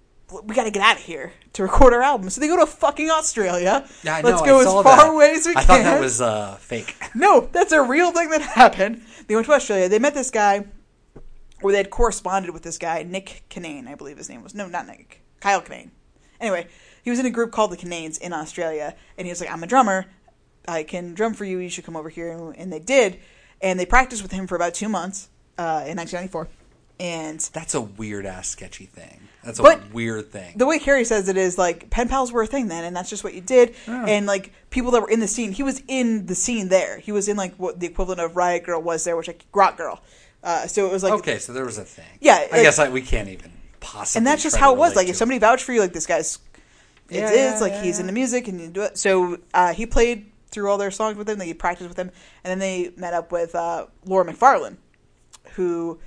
[0.45, 2.31] we got to get out of here to record our album.
[2.31, 3.87] So they go to fucking Australia.
[4.03, 5.09] Yeah, I Let's know, go I as far that.
[5.09, 5.63] away as we I can.
[5.63, 6.97] I thought that was uh, fake.
[7.15, 9.03] no, that's a real thing that happened.
[9.27, 9.89] They went to Australia.
[9.89, 10.67] They met this guy,
[11.63, 14.55] or they had corresponded with this guy, Nick Canane, I believe his name was.
[14.55, 15.23] No, not Nick.
[15.41, 15.91] Kyle Canane.
[16.41, 16.67] Anyway,
[17.03, 19.63] he was in a group called the Cannanes in Australia, and he was like, "I'm
[19.63, 20.07] a drummer.
[20.67, 21.59] I can drum for you.
[21.59, 23.21] You should come over here." And they did,
[23.61, 26.49] and they practiced with him for about two months uh, in 1994.
[27.03, 29.23] And That's a weird ass sketchy thing.
[29.43, 30.55] That's a But weird thing.
[30.57, 33.11] the way Carrie says it is like pen pals were a thing then, and that's
[33.11, 33.75] just what you did.
[33.89, 36.99] And like people that were in the scene, he was in the scene there.
[37.01, 39.77] He was in like what the equivalent of Riot Girl was there, which like Grot
[39.77, 40.01] Girl.
[40.45, 42.05] Uh, so it was like, okay, so there was a thing.
[42.21, 44.21] Yeah, I guess I, we can't even possibly.
[44.21, 44.95] and that's just how it was.
[44.95, 46.39] Like if somebody vouched for you, like this guy's,
[47.11, 48.03] it Yeah, is yeah, like yeah, he's yeah.
[48.03, 48.97] into music and you do it.
[48.97, 51.39] So uh, he played through all their songs with him.
[51.39, 52.13] They practiced with him,
[52.45, 54.77] and then they met up with uh, Laura McFarlane,
[55.55, 55.99] who.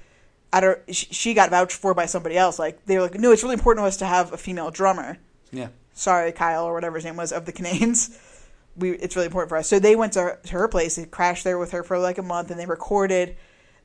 [0.56, 0.80] I don't.
[0.96, 2.58] She got vouched for by somebody else.
[2.58, 5.18] Like they were like, no, it's really important to us to have a female drummer.
[5.52, 5.68] Yeah.
[5.94, 8.18] sorry, Kyle or whatever his name was of the Cannanes.
[8.78, 9.70] We it's really important for us.
[9.70, 10.98] So they went to, to her place.
[10.98, 13.38] They crashed there with her for like a month, and they recorded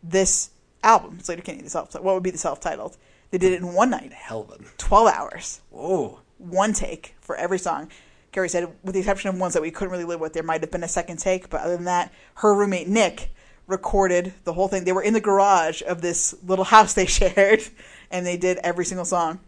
[0.02, 0.50] this
[0.83, 1.62] album, Sleater Kinney.
[1.62, 2.96] The self what would be the self titled.
[3.30, 4.64] They did it in one night, Hell of a.
[4.78, 6.18] twelve hours, Whoa.
[6.38, 7.88] one take for every song.
[8.33, 10.61] Carrie said, with the exception of ones that we couldn't really live with, there might
[10.61, 13.30] have been a second take, but other than that, her roommate Nick
[13.70, 14.85] recorded the whole thing.
[14.85, 17.62] They were in the garage of this little house they shared,
[18.11, 19.40] and they did every single song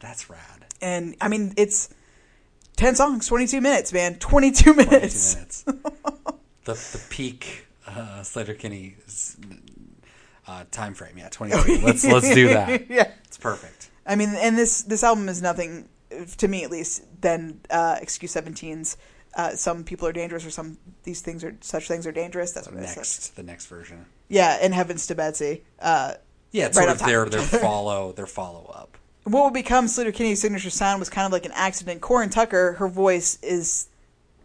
[0.00, 0.66] That's rad.
[0.80, 1.88] and I mean it's
[2.76, 5.34] ten songs, twenty two minutes, man, twenty two 22 minutes.
[5.34, 5.62] minutes.
[6.64, 8.96] the the peak uh, Sleater Kinney
[10.48, 11.18] uh, time frame.
[11.18, 11.80] Yeah, 22.
[11.84, 12.86] let's let's do that.
[12.90, 13.90] yeah, It's perfect.
[14.06, 15.88] I mean, and this this album is nothing
[16.38, 18.96] to me at least than uh, Excuse 17's.
[19.36, 22.52] Uh, some people are dangerous, or some these things are such things are dangerous.
[22.52, 22.76] That's what.
[22.76, 24.06] Next, the next version.
[24.28, 25.62] Yeah, and Heavens to Betsy.
[25.78, 26.14] Uh,
[26.52, 28.96] Yeah, it's Right sort of their their follow their follow up.
[29.24, 32.00] what would become Sleater Kinney's signature sound was kind of like an accident.
[32.00, 33.88] Corin Tucker, her voice is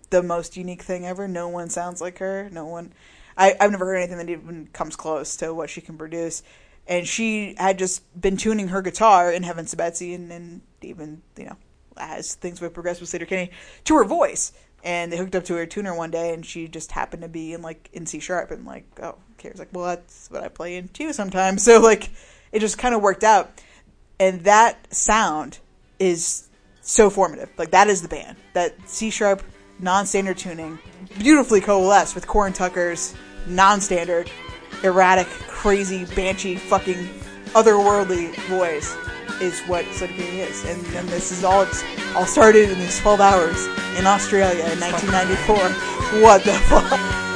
[0.09, 1.25] the most unique thing ever.
[1.25, 2.49] No one sounds like her.
[2.51, 2.91] No one.
[3.37, 6.43] I, I've never heard anything that even comes close to what she can produce.
[6.85, 11.21] And she had just been tuning her guitar in Heavens to Betsy, and, and even
[11.37, 11.55] you know
[11.97, 13.51] as things would progress with Sleater Kinney
[13.85, 14.51] to her voice.
[14.83, 17.53] And they hooked up to her tuner one day, and she just happened to be
[17.53, 20.75] in like in C sharp, and like oh, Carrie's like, well, that's what I play
[20.75, 21.63] in too sometimes.
[21.71, 22.09] So like,
[22.51, 23.51] it just kind of worked out
[24.21, 25.57] and that sound
[25.97, 26.47] is
[26.81, 27.49] so formative.
[27.57, 28.37] Like that is the band.
[28.53, 29.41] That C sharp
[29.79, 30.77] non-standard tuning,
[31.17, 33.15] beautifully coalesced with Corin Tucker's
[33.47, 34.29] non-standard,
[34.83, 37.09] erratic, crazy, banshee, fucking
[37.53, 38.95] otherworldly voice
[39.41, 40.63] is what Sleater Kinney is.
[40.65, 41.83] And, and this is all it's
[42.15, 43.65] all started in these 12 hours
[43.97, 46.21] in Australia in 1994.
[46.21, 47.30] What the fuck?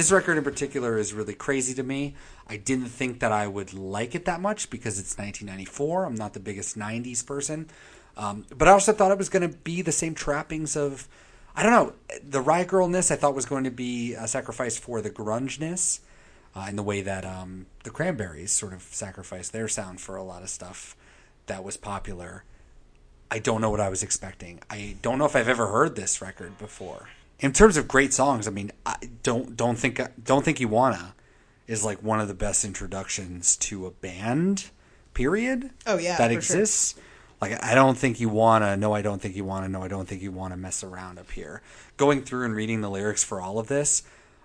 [0.00, 2.14] This record in particular is really crazy to me.
[2.48, 6.06] I didn't think that I would like it that much because it's 1994.
[6.06, 7.68] I'm not the biggest 90s person.
[8.16, 11.06] Um, but I also thought it was going to be the same trappings of,
[11.54, 11.92] I don't know,
[12.26, 13.10] the Riot Girlness.
[13.10, 16.00] I thought was going to be a sacrifice for the grungeness,
[16.56, 20.22] uh, in the way that um, the Cranberries sort of sacrificed their sound for a
[20.22, 20.96] lot of stuff
[21.44, 22.44] that was popular.
[23.30, 24.60] I don't know what I was expecting.
[24.70, 27.10] I don't know if I've ever heard this record before.
[27.40, 31.14] In terms of great songs, I mean, I don't don't think don't think you wanna
[31.66, 34.70] is like one of the best introductions to a band.
[35.14, 35.70] Period.
[35.86, 36.60] Oh, yeah, that for sure.
[36.60, 36.94] exists.
[37.40, 38.76] Like I don't think you wanna.
[38.76, 39.68] No, I don't think you wanna.
[39.68, 41.62] No, I don't think you wanna mess around up here.
[41.96, 44.02] Going through and reading the lyrics for all of this,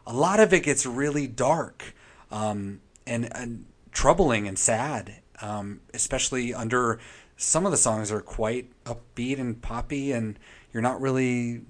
[0.08, 1.94] a lot of it gets really dark
[2.32, 7.00] um, and, and troubling and sad, um, especially under
[7.38, 10.40] some of the songs are quite upbeat and poppy, and
[10.72, 11.62] you're not really,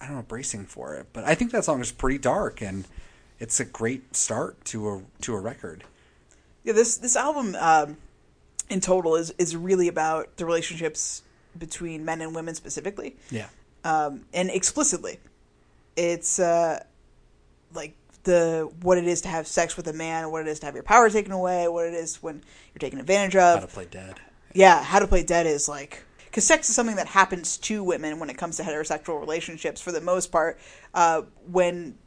[0.00, 1.06] I don't know, bracing for it.
[1.12, 2.86] But I think that song is pretty dark, and
[3.38, 5.84] it's a great start to a to a record.
[6.64, 7.96] Yeah, this this album um,
[8.68, 11.22] in total is is really about the relationships
[11.58, 13.48] between men and women specifically, Yeah,
[13.84, 15.18] um, and explicitly.
[15.96, 16.82] It's uh,
[17.74, 20.66] like the what it is to have sex with a man, what it is to
[20.66, 23.60] have your power taken away, what it is when you're taken advantage of.
[23.60, 24.20] how to play dead.
[24.54, 28.20] yeah, how to play dead is like because sex is something that happens to women
[28.20, 30.58] when it comes to heterosexual relationships for the most part.
[30.94, 31.98] Uh, when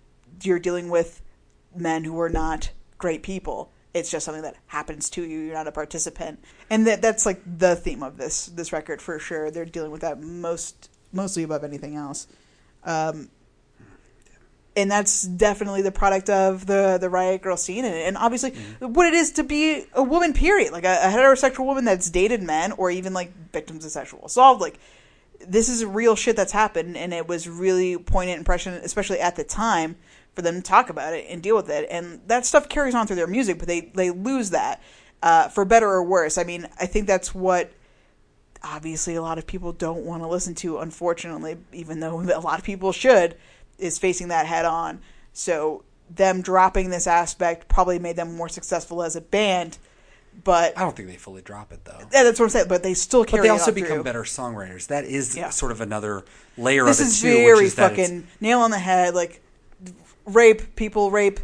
[0.41, 1.21] you're dealing with
[1.75, 5.39] men who are not great people, it's just something that happens to you.
[5.39, 9.19] You're not a participant, and that that's like the theme of this this record for
[9.19, 9.51] sure.
[9.51, 12.27] They're dealing with that most mostly above anything else.
[12.85, 13.29] Um,
[14.75, 17.85] and that's definitely the product of the the riot girl scene.
[17.85, 20.71] And, and obviously what it is to be a woman period.
[20.71, 24.59] Like a, a heterosexual woman that's dated men or even like victims of sexual assault.
[24.59, 24.79] Like
[25.45, 29.43] this is real shit that's happened and it was really poignant impression especially at the
[29.43, 29.95] time
[30.33, 31.87] for them to talk about it and deal with it.
[31.91, 34.81] And that stuff carries on through their music but they they lose that
[35.21, 36.37] uh, for better or worse.
[36.37, 37.71] I mean i think that's what
[38.63, 42.57] obviously a lot of people don't want to listen to unfortunately even though a lot
[42.57, 43.35] of people should
[43.77, 44.99] is facing that head on
[45.33, 49.77] so them dropping this aspect probably made them more successful as a band
[50.43, 51.99] but I don't think they fully drop it though.
[52.11, 54.03] yeah, that's what i'm saying but they still carry But they also become through.
[54.03, 54.87] better songwriters.
[54.87, 55.49] That is Yeah.
[55.51, 56.23] sort of another
[56.57, 59.41] layer this of it is too, very is fucking nail on the head like
[60.25, 61.39] rape people rape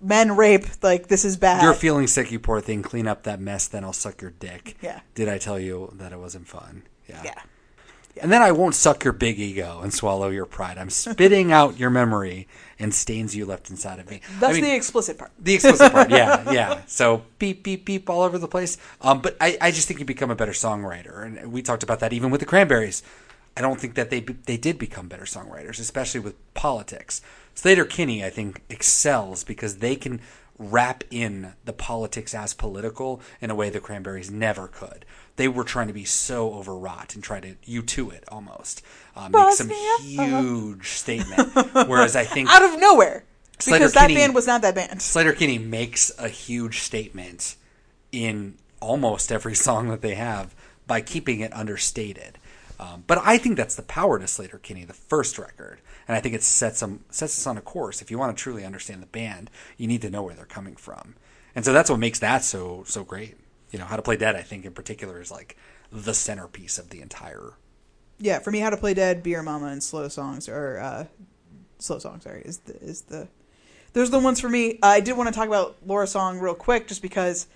[0.00, 2.82] men rape like this is bad You're feeling sick, you poor thing.
[2.82, 4.76] Clean up that mess, then I'll suck your dick.
[4.80, 5.00] Yeah.
[5.14, 6.84] Did I tell you that it wasn't fun?
[7.08, 7.20] Yeah.
[7.24, 7.42] yeah
[8.20, 10.78] And then I won't suck your big ego and swallow your pride.
[10.78, 14.20] I'm spitting out your memory and stains you left inside of me.
[14.38, 16.82] that's I mean, the explicit part the explicit part, yeah, yeah.
[16.86, 18.78] So beep, beep, beep all over the place.
[19.00, 22.00] Um, but I, I just think you become a better songwriter, and we talked about
[22.00, 23.02] that even with the Cranberries.
[23.56, 27.20] I don't think that they they did become better songwriters, especially with politics.
[27.54, 30.20] Sleater Kinney, I think, excels because they can
[30.60, 35.06] wrap in the politics as political in a way the Cranberries never could.
[35.36, 38.82] They were trying to be so overwrought and try to you to it almost
[39.16, 41.54] uh, make some huge statement.
[41.88, 43.24] Whereas I think out of nowhere
[43.58, 47.56] Sleater because that band was not that band Sleater Kinney makes a huge statement
[48.12, 50.54] in almost every song that they have
[50.86, 52.36] by keeping it understated.
[52.80, 56.20] Um, but I think that's the power to Sleater Kinney, the first record, and I
[56.20, 58.00] think it sets them sets us on a course.
[58.00, 60.76] If you want to truly understand the band, you need to know where they're coming
[60.76, 61.14] from,
[61.54, 63.36] and so that's what makes that so so great.
[63.70, 65.58] You know, How to Play Dead, I think in particular, is like
[65.92, 67.52] the centerpiece of the entire.
[68.18, 71.04] Yeah, for me, How to Play Dead, Beer Mama, and Slow Songs are uh,
[71.78, 72.24] Slow Songs.
[72.24, 73.28] Sorry, is the is the
[73.92, 74.78] those are the ones for me.
[74.82, 77.46] I did want to talk about Laura Song real quick, just because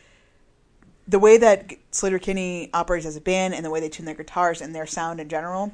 [1.06, 4.14] the way that Sleater Kinney operates as a band and the way they tune their
[4.14, 5.72] guitars and their sound in general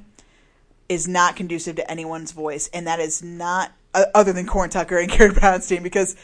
[0.89, 4.99] is not conducive to anyone's voice, and that is not uh, other than Corin Tucker
[4.99, 6.17] and Carrie Brownstein because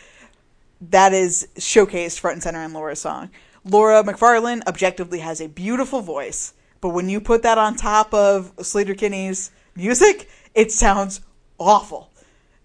[0.81, 3.31] that is showcased front and center in Laura's song.
[3.65, 8.55] Laura McFarlane objectively has a beautiful voice, but when you put that on top of
[8.57, 11.21] Sleater Kinney's music, it sounds
[11.59, 12.11] awful.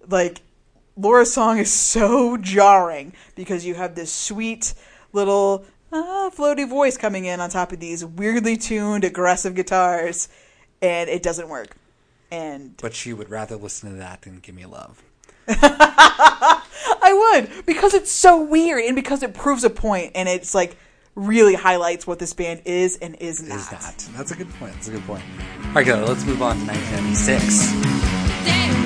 [0.07, 0.41] Like
[0.97, 4.73] Laura's song is so jarring because you have this sweet
[5.13, 10.29] little ah, floaty voice coming in on top of these weirdly tuned aggressive guitars,
[10.81, 11.75] and it doesn't work.
[12.31, 15.03] And But she would rather listen to that than Give Me Love.
[15.47, 20.77] I would because it's so weird and because it proves a point and it's like
[21.15, 23.57] really highlights what this band is and is not.
[23.57, 24.07] Is that?
[24.15, 24.73] That's a good point.
[24.75, 25.23] That's a good point.
[25.65, 26.07] All right, good.
[26.07, 28.80] Let's move on to 1996.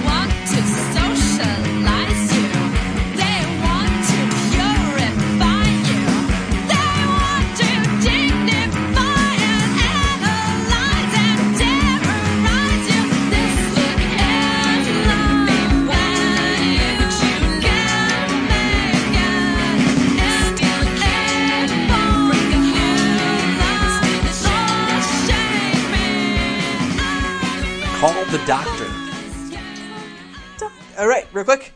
[30.97, 31.73] All right, real quick.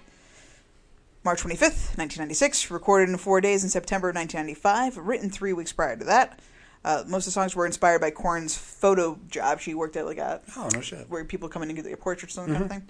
[1.26, 6.06] March 25th, 1996, recorded in four days in September 1995, written three weeks prior to
[6.06, 6.40] that.
[6.86, 9.60] Uh, most of the songs were inspired by Corin's photo job.
[9.60, 11.10] She worked at like a Oh no shit.
[11.10, 12.90] where people come in and get their portraits and kind of thing.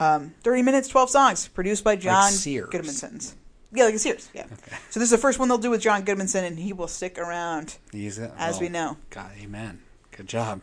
[0.00, 2.70] Um, 30 minutes, 12 songs, produced by John Sears.
[2.70, 3.34] Goodmanson.
[3.72, 4.30] Yeah, like a Sears.
[4.32, 4.44] Yeah.
[4.46, 4.76] Okay.
[4.88, 7.18] So this is the first one they'll do with John Goodmanson, and he will stick
[7.18, 7.76] around.
[7.92, 8.32] Use it.
[8.38, 8.96] As we know.
[9.10, 9.80] God, amen.
[10.16, 10.62] Good job.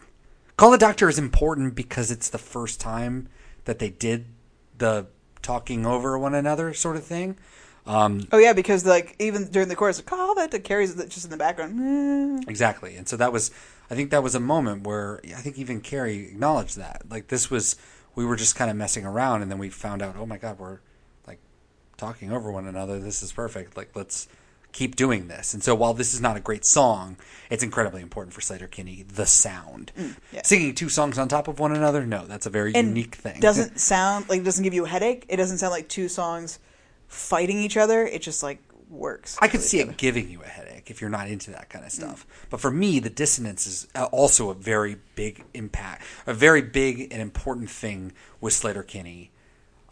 [0.57, 3.29] Call the Doctor is important because it's the first time
[3.65, 4.25] that they did
[4.77, 5.07] the
[5.41, 7.37] talking over one another sort of thing.
[7.85, 11.31] Um, Oh yeah, because like even during the chorus, like, oh, that carries just in
[11.31, 12.41] the background.
[12.41, 12.43] Eh.
[12.49, 12.95] Exactly.
[12.97, 13.51] And so that was,
[13.89, 17.03] I think that was a moment where I think even Carrie acknowledged that.
[17.09, 17.77] Like this was,
[18.13, 20.59] we were just kind of messing around and then we found out, oh my God,
[20.59, 20.79] we're
[21.25, 21.39] like
[21.95, 22.99] talking over one another.
[22.99, 23.77] This is perfect.
[23.77, 24.27] Like let's
[24.71, 25.53] keep doing this.
[25.53, 27.17] And so while this is not a great song,
[27.49, 29.91] it's incredibly important for Sleater Kinney, the sound.
[30.31, 30.41] yeah.
[30.43, 33.37] Singing two songs on top of one another, no, that's a very And unique thing.
[33.37, 35.25] It doesn't sound like it doesn't give you a headache.
[35.29, 36.59] It doesn't sound like two songs
[37.07, 38.05] fighting each other.
[38.05, 39.37] It just like works.
[39.41, 41.91] I could see it giving you a headache if you're not into that kind of
[41.91, 42.25] stuff.
[42.49, 47.11] But for me, the dissonance is uh, also a very big impact, a very big
[47.11, 49.31] and important thing with Sleater Kinney.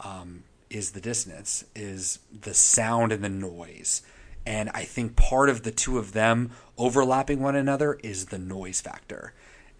[0.00, 4.02] Um, is the dissonance, is the sound and the noise,
[4.46, 8.80] and I think part of the two of them overlapping one another is the noise
[8.80, 9.34] factor,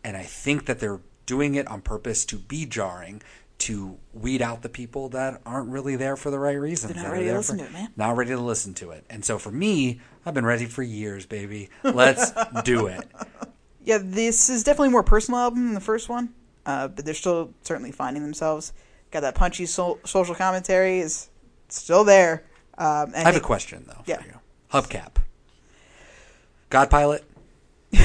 [0.04, 3.22] and I think that they're doing it on purpose to be jarring.
[3.60, 6.92] To weed out the people that aren't really there for the right reasons.
[6.92, 7.88] They're not ready to listen for- to it, man.
[7.96, 9.06] not ready to listen to it.
[9.08, 11.70] And so for me, I've been ready for years, baby.
[11.82, 12.32] Let's
[12.64, 13.08] do it.
[13.82, 16.34] Yeah, this is definitely a more personal album than the first one,
[16.66, 18.72] uh, but they're still certainly finding themselves.
[19.10, 21.30] Got that punchy so- social commentary is
[21.70, 22.44] still there.
[22.76, 24.20] Um, and I have a question though Yeah.
[24.76, 25.12] Hubcap.
[26.68, 27.24] God pilot.
[27.92, 28.04] You're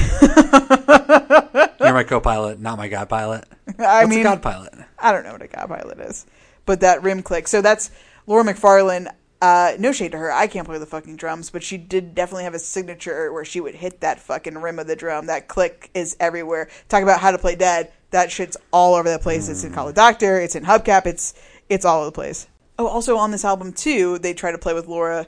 [1.92, 3.44] my co-pilot, not my God pilot.
[3.78, 4.72] I What's mean, a God pilot?
[4.98, 6.24] I don't know what a God pilot is,
[6.64, 7.46] but that rim click.
[7.46, 7.90] So that's
[8.26, 9.08] Laura MacFarlane.
[9.42, 10.32] Uh, no shade to her.
[10.32, 13.60] I can't play the fucking drums, but she did definitely have a signature where she
[13.60, 15.26] would hit that fucking rim of the drum.
[15.26, 16.70] That click is everywhere.
[16.88, 17.92] Talk about how to play dead.
[18.12, 19.50] That shit's all over the place.
[19.50, 20.40] It's in Call the Doctor.
[20.40, 21.04] It's in Hubcap.
[21.04, 21.34] It's
[21.68, 22.46] it's all over the place.
[22.78, 25.26] Oh, also on this album too, they try to play with Laura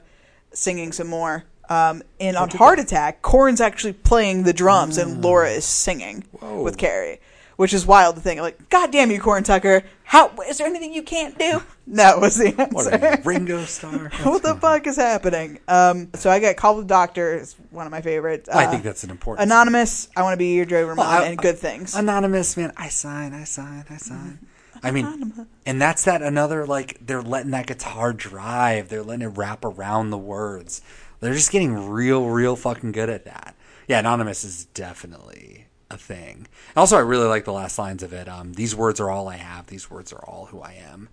[0.55, 1.43] singing some more.
[1.69, 6.61] Um, and on Heart Attack, Corin's actually playing the drums and Laura is singing Whoa.
[6.61, 7.19] with Carrie,
[7.55, 8.39] which is wild to think.
[8.39, 9.81] Like, God damn you, Corin Tucker!
[10.03, 11.61] How is there anything you can't do?
[11.87, 13.21] No, was the What answer.
[13.29, 14.09] Ringo Starr?
[14.23, 15.59] what the fuck is happening?
[15.67, 17.35] Um, so I got Call the Doctor.
[17.35, 18.49] It's one of my favorites.
[18.49, 19.45] I Uh, think that's an important.
[19.45, 20.09] Anonymous.
[20.17, 21.93] I want to be your Joey Ramone I- and Good Things.
[21.93, 22.73] Anonymous, man.
[22.75, 24.39] I sign, I sign, I sign.
[24.85, 28.89] I mean, and that's that another like they're letting that guitar drive.
[28.89, 30.81] They're letting it wrap around the words.
[31.19, 33.55] They're just getting real, real fucking good at that.
[33.87, 36.47] Yeah, Anonymous is definitely a thing.
[36.75, 38.27] Also, I really like the last lines of it.
[38.27, 39.67] Um, These words are all I have.
[39.67, 41.09] These words are all who I am.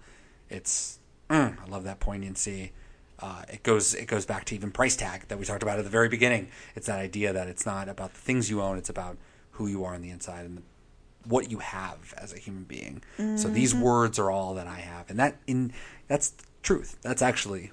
[0.49, 0.99] It's
[1.31, 2.73] mm, I love that poignancy.
[3.19, 5.85] Uh, it goes it goes back to even price tag that we talked about at
[5.85, 6.49] the very beginning.
[6.75, 9.17] It's that idea that it's not about the things you own; it's about
[9.53, 10.63] who you are on the inside and the,
[11.27, 13.03] what you have as a human being.
[13.37, 15.73] So these words are all that I have, and that in
[16.09, 16.33] that's
[16.63, 16.97] truth.
[17.03, 17.71] That's actually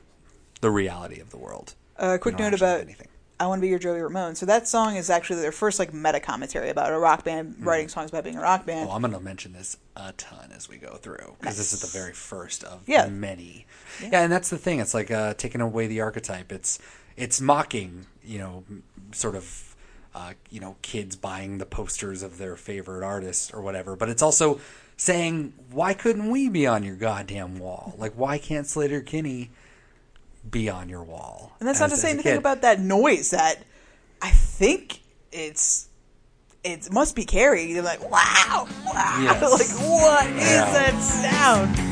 [0.61, 1.73] the reality of the world.
[1.97, 3.07] Uh, quick note about anything.
[3.41, 4.35] I want to be your Joey Ramone.
[4.35, 7.87] So that song is actually their first like meta commentary about a rock band writing
[7.87, 8.89] songs about being a rock band.
[8.89, 11.79] Oh, I'm going to mention this a ton as we go through because this is
[11.81, 13.07] the very first of Yeah.
[13.07, 13.65] many.
[14.01, 14.23] Yeah.
[14.23, 14.79] and that's the thing.
[14.79, 16.51] It's like uh, taking away the archetype.
[16.51, 16.79] It's
[17.15, 18.63] it's mocking, you know,
[19.13, 19.68] sort of,
[20.15, 23.95] uh, you know, kids buying the posters of their favorite artists or whatever.
[23.95, 24.59] But it's also
[24.97, 27.93] saying, why couldn't we be on your goddamn wall?
[27.97, 29.49] Like, why can't Sleater Kinney
[30.49, 31.53] be on your wall?
[31.59, 33.63] And that's not to say anything about that noise that
[34.21, 35.87] I think it's
[36.63, 37.71] it must be Carrie.
[37.71, 39.19] You're like, wow, wow.
[39.21, 39.41] Yes.
[39.41, 40.71] like, what is Yeah.
[40.73, 41.88] that sound?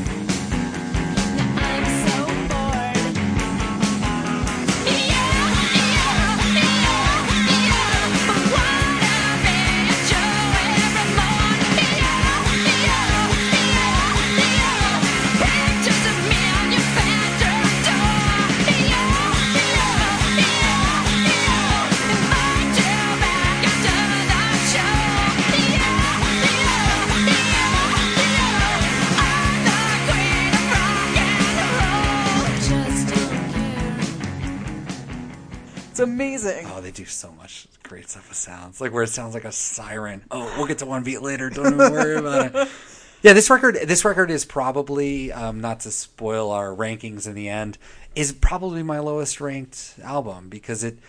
[36.98, 38.80] Do so much great stuff with sounds.
[38.80, 40.24] Like where it sounds like a siren.
[40.30, 41.48] Oh, we'll get to one beat later.
[41.48, 42.68] Don't even worry about it.
[43.20, 43.74] Yeah, this record.
[43.74, 47.76] This record is probably um, not to spoil our rankings in the end.
[48.14, 51.00] Is probably my lowest ranked album because it.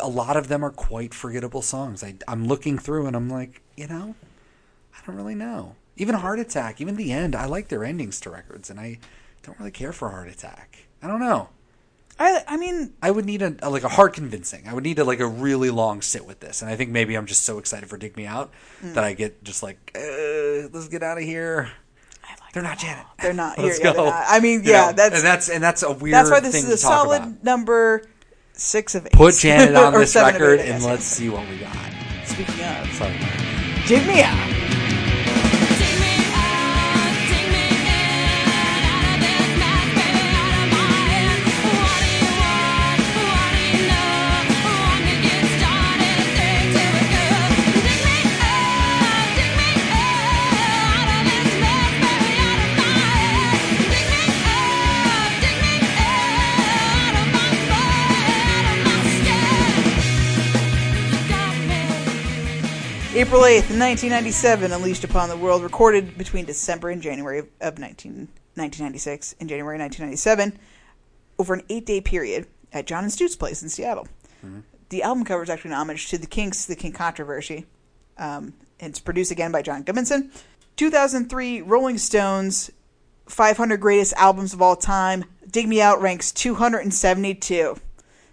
[0.00, 2.02] A lot of them are quite forgettable songs.
[2.02, 4.14] I, I'm looking through and I'm like, you know,
[4.94, 5.74] I don't really know.
[5.98, 8.98] Even Heart Attack, even the end, I like their endings to records, and I
[9.42, 10.86] don't really care for Heart Attack.
[11.02, 11.50] I don't know.
[12.18, 14.68] I I mean, I would need a, a like a hard convincing.
[14.68, 17.16] I would need a, like a really long sit with this, and I think maybe
[17.16, 18.52] I'm just so excited for Dig Me Out
[18.82, 18.94] Mm.
[18.94, 21.70] that I get just like, uh, let's get out of here.
[22.40, 23.06] Like They're not Janet.
[23.20, 23.58] They're not.
[23.62, 24.04] Let's yeah, go.
[24.06, 24.24] not.
[24.28, 26.14] I mean, You yeah, know, that's and that's and that's a weird.
[26.14, 27.42] that's why this is a solid about.
[27.44, 28.02] number
[28.52, 29.12] six of eight.
[29.12, 31.76] Put Janet on this record, eight, and let's see what we got.
[32.24, 33.18] Speaking of, Sorry.
[33.86, 34.63] dig me out.
[63.34, 68.28] April 8th, 1997, Unleashed Upon the World, recorded between December and January of- of 19,
[68.54, 70.56] 1996 and January 1997,
[71.36, 74.06] over an eight day period at John and Stu's place in Seattle.
[74.90, 77.64] The album cover is actually an homage to the Kinks' The Kink Kontroversy.
[78.18, 80.30] Um, and it's produced again by John Goodmanson.
[80.76, 82.70] 2003 Rolling Stones
[83.26, 85.24] 500 Greatest Albums of All Time.
[85.50, 87.80] Dig Me Out ranks 272.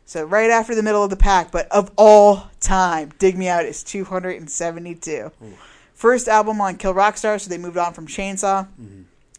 [0.05, 3.65] So right after the middle of the pack, but of all time, Dig Me Out
[3.65, 5.31] is 272.
[5.93, 8.67] First album on Kill Rockstar, so they moved on from Chainsaw.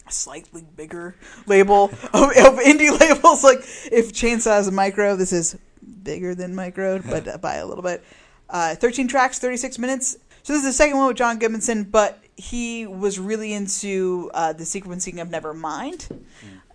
[0.06, 1.14] A slightly bigger
[1.46, 3.42] label of, of indie labels.
[3.42, 3.60] Like
[3.90, 5.56] if Chainsaw is a micro, this is
[6.02, 8.04] bigger than micro, but uh, by a little bit.
[8.50, 10.16] Uh, 13 tracks, 36 minutes.
[10.42, 14.52] So this is the second one with John Goodmanson, but he was really into uh,
[14.52, 16.20] the sequencing of Nevermind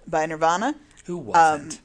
[0.07, 0.75] by Nirvana.
[1.05, 1.81] Who Um, wasn't?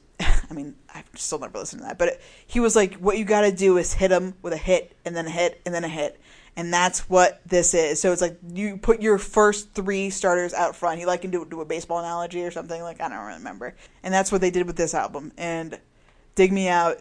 [0.53, 3.41] I mean, I've still never listened to that, but he was like, "What you got
[3.41, 5.87] to do is hit him with a hit, and then a hit, and then a
[5.87, 6.21] hit,
[6.55, 10.75] and that's what this is." So it's like you put your first three starters out
[10.75, 10.99] front.
[10.99, 14.13] He like can do do a baseball analogy or something like I don't remember, and
[14.13, 15.31] that's what they did with this album.
[15.37, 15.79] And
[16.35, 16.99] dig me out.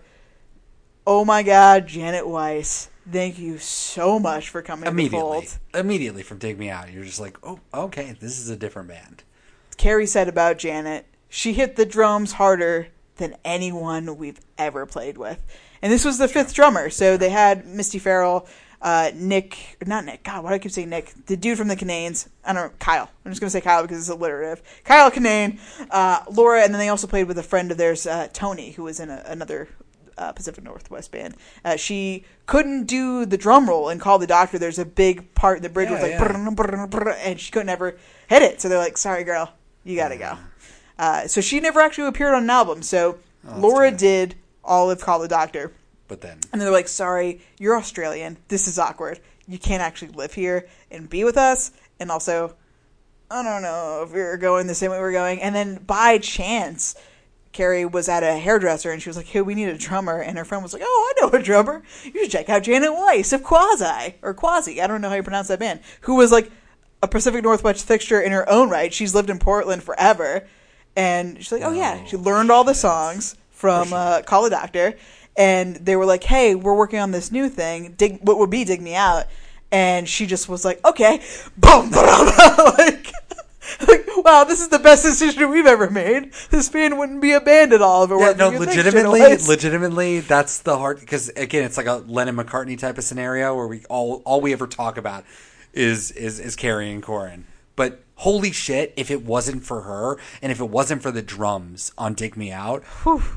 [1.06, 6.58] Oh my God, Janet Weiss, thank you so much for coming immediately, immediately from Dig
[6.58, 9.24] Me Out, you're just like, oh, okay, this is a different band.
[9.76, 12.86] Carrie said about Janet, she hit the drums harder
[13.16, 15.42] than anyone we've ever played with.
[15.80, 16.90] And this was the fifth drummer.
[16.90, 18.46] So they had Misty Farrell,
[18.80, 21.12] uh, Nick, not Nick, God, why do I keep saying Nick?
[21.26, 22.28] The dude from the Cannanes.
[22.44, 23.08] I don't know, Kyle.
[23.24, 24.62] I'm just going to say Kyle because it's alliterative.
[24.84, 25.58] Kyle Canane,
[25.90, 28.84] uh, Laura, and then they also played with a friend of theirs, uh, Tony, who
[28.84, 29.68] was in a, another
[30.18, 31.36] uh, Pacific Northwest band.
[31.64, 34.58] Uh, she couldn't do the drum roll and call the doctor.
[34.58, 37.14] There's a big part in the bridge Yeah, was like, yeah.
[37.24, 37.96] and she couldn't ever
[38.28, 38.60] hit it.
[38.60, 39.52] So they're like, sorry, girl,
[39.84, 40.36] you got to go.
[40.98, 42.82] Uh, so she never actually appeared on an album.
[42.82, 43.98] So that's Laura bad.
[43.98, 44.34] did
[44.64, 45.72] all of Call the Doctor.
[46.08, 48.36] But then, And they're like, sorry, you're Australian.
[48.48, 49.20] This is awkward.
[49.48, 51.72] You can't actually live here and be with us.
[51.98, 52.54] And also,
[53.30, 55.40] I don't know if you're going the same way we're going.
[55.40, 56.94] And then by chance,
[57.52, 60.20] Carrie was at a hairdresser and she was like, hey, we need a drummer.
[60.20, 61.82] And her friend was like, oh, I know a drummer.
[62.04, 64.82] You should check out Janet Weiss of Quasi, or Quasi.
[64.82, 65.80] I don't know how you pronounce that band.
[66.02, 66.50] Who was like
[67.02, 68.92] a Pacific Northwest fixture in her own right.
[68.92, 70.46] She's lived in Portland forever.
[70.96, 72.04] And she's like, oh, yeah.
[72.04, 74.94] She learned all the songs from uh, Call the Doctor.
[75.36, 77.94] And they were like, hey, we're working on this new thing.
[77.96, 79.26] Dig, what would be Dig Me Out?
[79.70, 81.22] And she just was like, okay.
[81.56, 81.90] Boom.
[81.90, 83.12] like,
[83.88, 86.32] like, wow, this is the best decision we've ever made.
[86.50, 88.64] This band wouldn't be a band at all if it yeah, weren't no, for you.
[88.64, 93.04] Thanks, legitimately, legitimately, that's the hard because again, it's like a Lennon McCartney type of
[93.04, 95.24] scenario where we all all we ever talk about
[95.72, 97.46] is is is Carrie and Corin.
[97.76, 101.92] But holy shit, if it wasn't for her and if it wasn't for the drums
[101.98, 102.84] on Dig Me Out,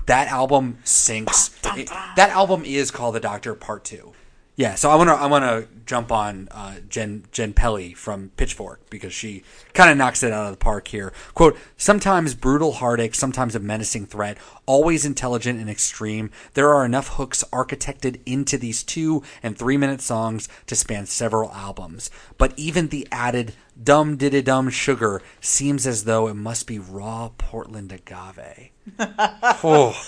[0.05, 1.49] that album sinks.
[1.75, 4.13] It- that album is called The Doctor Part Two.
[4.57, 8.31] Yeah, so I want to I want to jump on uh, Jenn Jenn Pelly from
[8.37, 9.43] Pitchfork because she
[9.73, 11.11] kind of knocks it out of the park here.
[11.33, 16.31] Quote: Sometimes brutal heartache, sometimes a menacing threat, always intelligent and extreme.
[16.53, 21.51] There are enough hooks architected into these two and three minute songs to span several
[21.51, 22.09] albums.
[22.37, 27.29] But even the added dum diddy dum sugar seems as though it must be raw
[27.37, 28.69] Portland agave.
[28.99, 30.01] oh,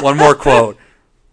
[0.00, 0.76] one more quote.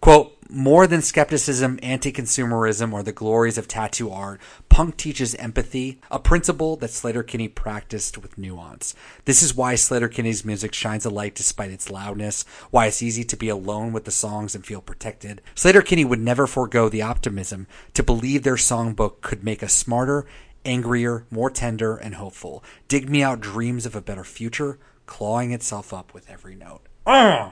[0.00, 6.00] Quote, more than skepticism, anti consumerism, or the glories of tattoo art, punk teaches empathy,
[6.10, 8.94] a principle that Sleater Kinney practiced with nuance.
[9.24, 13.24] This is why Sleater Kinney's music shines a light despite its loudness, why it's easy
[13.24, 15.40] to be alone with the songs and feel protected.
[15.54, 20.26] Sleater Kinney would never forego the optimism to believe their songbook could make us smarter,
[20.64, 22.64] angrier, more tender, and hopeful.
[22.88, 26.82] Dig Me Out dreams of a better future, clawing itself up with every note.
[27.06, 27.50] Uh.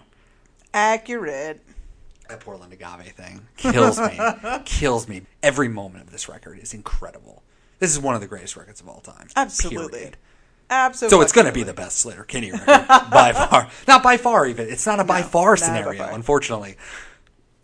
[0.74, 1.62] Accurate.
[2.28, 4.18] That Portland agave thing kills me.
[4.66, 5.22] kills me.
[5.42, 7.42] Every moment of this record is incredible.
[7.78, 9.28] This is one of the greatest records of all time.
[9.34, 9.98] Absolutely.
[9.98, 10.16] Period.
[10.68, 11.16] Absolutely.
[11.16, 12.66] So it's going to be the best Sleater Kinney record
[13.10, 13.68] by far.
[13.86, 14.68] Not by far, even.
[14.68, 16.12] It's not a by No, far by scenario, far.
[16.12, 16.76] unfortunately.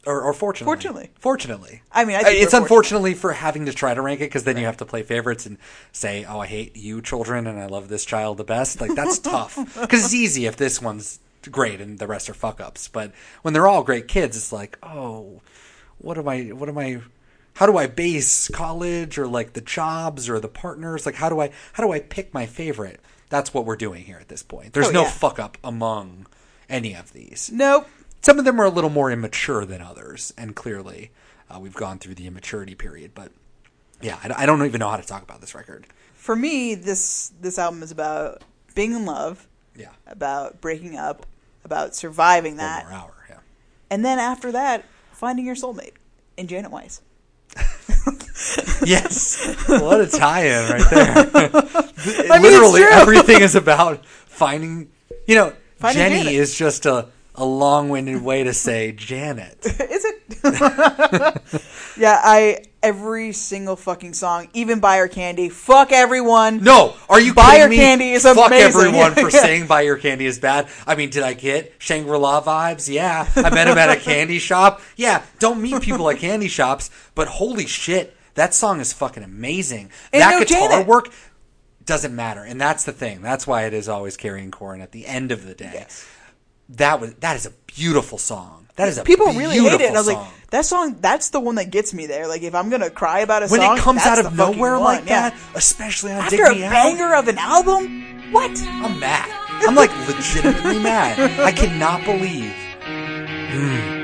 [0.07, 0.65] Or, or fortunately.
[0.67, 1.11] Fortunately.
[1.19, 1.83] Fortunately.
[1.93, 4.45] I mean, I Uh, think it's unfortunately for having to try to rank it because
[4.45, 5.59] then you have to play favorites and
[5.93, 9.19] say, "Oh, I hate you, children, and I love this child the best." Like that's
[9.33, 12.89] tough because it's easy if this one's great and the rest are fuck ups.
[12.89, 15.41] But when they're all great kids, it's like, oh,
[15.99, 16.45] what am I?
[16.47, 17.01] What am I?
[17.55, 21.07] How do I base college or like the jobs or the partners?
[21.07, 23.01] Like how do I how do I pick my favorite?
[23.31, 24.73] That's what we're doing here at this point.
[24.73, 25.11] There's Oh, no yeah.
[25.11, 26.27] fuck up among
[26.69, 27.51] any of these.
[27.53, 27.89] Nope.
[28.23, 31.11] Some of them are a little more immature than others, and clearly
[31.51, 33.13] uh, we've gone through the immaturity period.
[33.15, 33.33] But
[34.01, 35.87] yeah, I, I don't even know how to talk about this record.
[36.15, 38.43] For me, this this album is about
[38.75, 41.27] being in love, Yeah, about breaking up,
[41.65, 43.15] about surviving one that, more hour.
[43.29, 43.37] Yeah,
[43.91, 45.95] and then after that, finding your soulmate
[46.37, 47.01] in Janet Weiss.
[48.85, 51.15] yes, what a tie-in right there.
[51.97, 52.91] it's Literally true.
[52.91, 54.91] everything is about finding.
[55.27, 56.35] You know, Finding Jenny Janet.
[56.35, 59.59] is just a a long-winded way to say Janet.
[59.65, 61.43] Is it?
[61.97, 65.49] yeah, I every single fucking song, even Buy Her Candy.
[65.49, 66.63] Fuck everyone.
[66.63, 67.77] No, are you Buy kidding me?
[67.77, 68.67] Candy is Fuck amazing.
[68.69, 70.69] everyone for saying buy your candy is bad.
[70.87, 72.93] I mean, did I get Shangri La vibes?
[72.93, 74.83] Yeah, I met him at a candy shop.
[74.97, 79.91] Yeah, don't meet people at candy shops, but holy shit, that song is fucking amazing.
[80.13, 80.87] And that no guitar Janet.
[80.87, 81.09] work
[81.85, 83.23] doesn't matter, and that's the thing.
[83.23, 85.87] That's why it is always carrying Corin at the end of the day.
[86.71, 88.69] That was that is a beautiful song.
[88.77, 89.81] That is a People really hate it.
[89.83, 90.33] And I was beautiful like, song.
[90.55, 92.29] That song, that's the one that gets me there.
[92.29, 94.83] Like, if I'm to cry about a when song, it comes out of nowhere one,
[94.85, 95.31] like yeah.
[95.31, 96.71] that, especially on After Dig a Out.
[96.71, 98.31] banger of an album?
[98.31, 98.51] What?
[98.63, 99.29] I'm mad.
[99.67, 101.19] I'm like legitimately mad.
[101.41, 102.55] I cannot believe.
[102.87, 104.04] If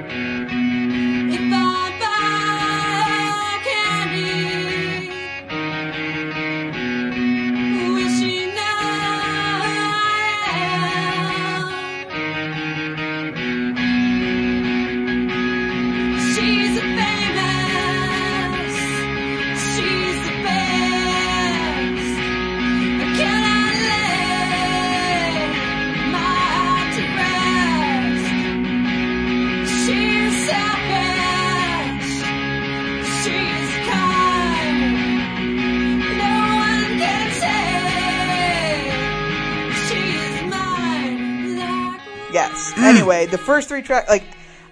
[43.30, 44.24] the first three tracks, like,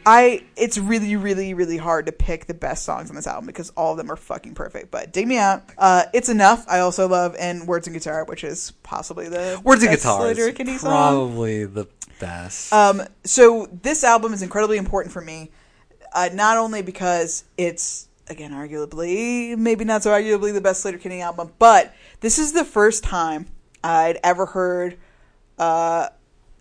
[0.06, 3.70] I, it's really, really, really hard to pick the best songs on this album because
[3.70, 4.90] all of them are fucking perfect.
[4.90, 8.42] But Dig Me Out, uh, It's Enough, I also love, and Words and Guitar, which
[8.42, 10.38] is possibly the Words and guitar is
[10.80, 10.90] song.
[10.90, 11.86] probably the
[12.20, 12.72] best.
[12.72, 15.50] Um, so this album is incredibly important for me,
[16.14, 21.20] uh, not only because it's again arguably, maybe not so arguably the best Sleater Kinney
[21.20, 23.46] album, but this is the first time
[23.84, 24.98] I'd ever heard,
[25.58, 26.08] uh,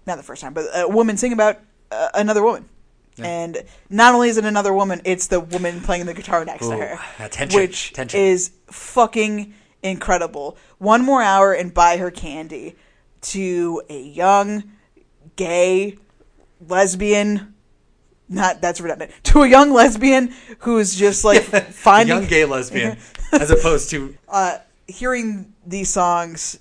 [0.06, 1.60] not the first time, but a woman sing about
[1.92, 2.66] uh, another woman.
[3.20, 6.78] And not only is it another woman, it's the woman playing the guitar next to
[6.78, 8.20] her, that tension, which tension.
[8.20, 10.58] is fucking incredible.
[10.78, 12.76] One more hour and buy her candy
[13.22, 14.72] to a young,
[15.36, 15.98] gay,
[16.68, 17.56] lesbian.
[18.30, 19.12] Not that's redundant.
[19.24, 22.98] To a young lesbian who's just like finding young gay lesbian,
[23.32, 24.58] as opposed to uh,
[24.88, 26.60] hearing these songs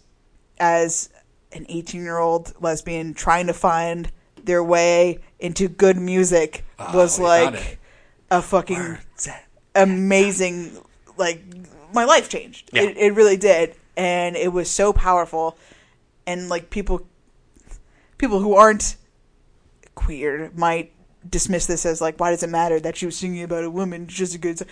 [0.58, 1.10] as
[1.52, 4.10] an 18 year old lesbian trying to find
[4.46, 7.78] their way into good music was Ah, like
[8.30, 9.28] a fucking Words.
[9.74, 10.72] amazing
[11.16, 11.42] like
[11.92, 12.82] my life changed Yeah.
[12.82, 15.56] it, it really did and it was so powerful
[16.26, 17.06] and like people
[18.18, 18.96] people who aren't
[19.94, 20.92] queer might
[21.28, 24.04] dismiss this as like why does it matter that she was singing about a woman
[24.04, 24.68] it's just a good song.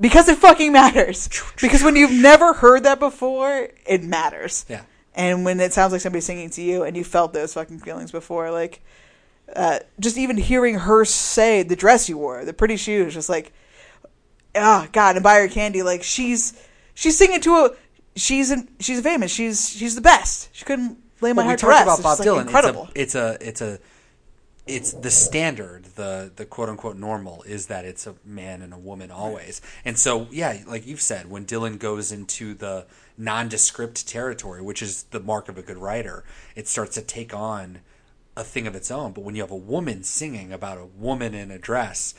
[0.00, 1.28] because it fucking matters
[1.60, 4.82] because when you've never heard that before it matters Yeah.
[5.14, 8.10] and when it sounds like somebody's singing to you and you felt those fucking feelings
[8.12, 8.80] before like
[9.56, 13.52] uh, just even hearing her say the dress you wore the pretty shoes just like
[14.54, 16.52] oh god and buy her candy like she's
[16.94, 17.70] she's singing to a
[18.16, 21.58] she's in, she's famous she's she's the best she couldn't lay my Well, we heart
[21.60, 22.40] to rest about It's Bob like, Dylan.
[22.42, 23.78] incredible it's a it's a
[24.66, 28.78] it's the standard, the the quote unquote normal is that it's a man and a
[28.78, 29.60] woman always.
[29.84, 32.86] And so yeah, like you've said, when Dylan goes into the
[33.18, 36.24] nondescript territory, which is the mark of a good writer,
[36.54, 37.80] it starts to take on
[38.40, 39.12] a thing of its own.
[39.12, 42.14] But when you have a woman singing about a woman in a dress,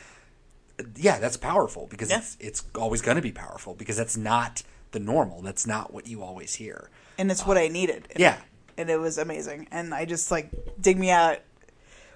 [0.96, 2.20] yeah, that's powerful because Yeah.
[2.20, 5.42] it's it's always going to be powerful because that's not the normal.
[5.42, 6.90] That's not what you always hear.
[7.18, 8.38] and it's what I needed Yeah.
[8.78, 10.50] and it was amazing and I just like
[10.80, 11.40] dig me out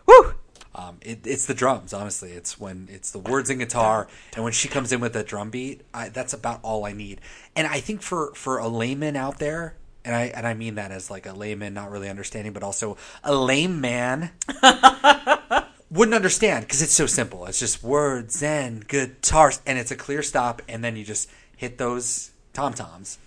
[0.07, 0.33] woo
[0.73, 2.31] Um, it, it's the drums, honestly.
[2.31, 5.49] It's when it's the words and guitar, and when she comes in with that drum
[5.49, 7.21] beat, I, that's about all I need.
[7.55, 9.75] And I think for for a layman out there,
[10.05, 12.97] and I and I mean that as like a layman, not really understanding, but also
[13.23, 14.31] a lame man
[15.91, 17.45] wouldn't understand because it's so simple.
[17.45, 21.77] It's just words and guitars, and it's a clear stop, and then you just hit
[21.77, 23.17] those tom toms.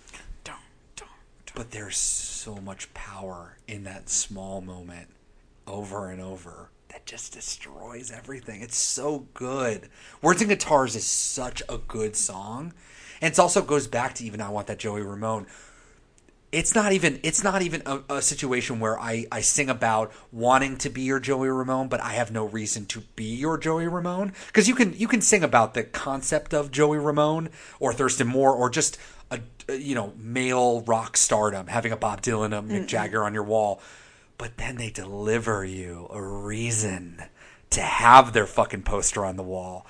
[1.55, 5.09] But there's so much power in that small moment
[5.67, 8.61] over and over that just destroys everything.
[8.61, 9.89] It's so good.
[10.21, 12.73] Words and Guitars is such a good song.
[13.21, 15.47] And it also goes back to even I Want That Joey Ramone.
[16.51, 20.77] It's not even it's not even a, a situation where I, I sing about wanting
[20.77, 24.33] to be your Joey Ramone, but I have no reason to be your Joey Ramone.
[24.47, 28.53] Because you can you can sing about the concept of Joey Ramone or Thurston Moore
[28.53, 28.97] or just
[29.29, 33.35] a, a, you know male rock stardom, having a Bob Dylan, a Mick Jagger on
[33.35, 33.79] your wall,
[34.39, 37.21] but then they deliver you a reason
[37.69, 39.85] to have their fucking poster on the wall,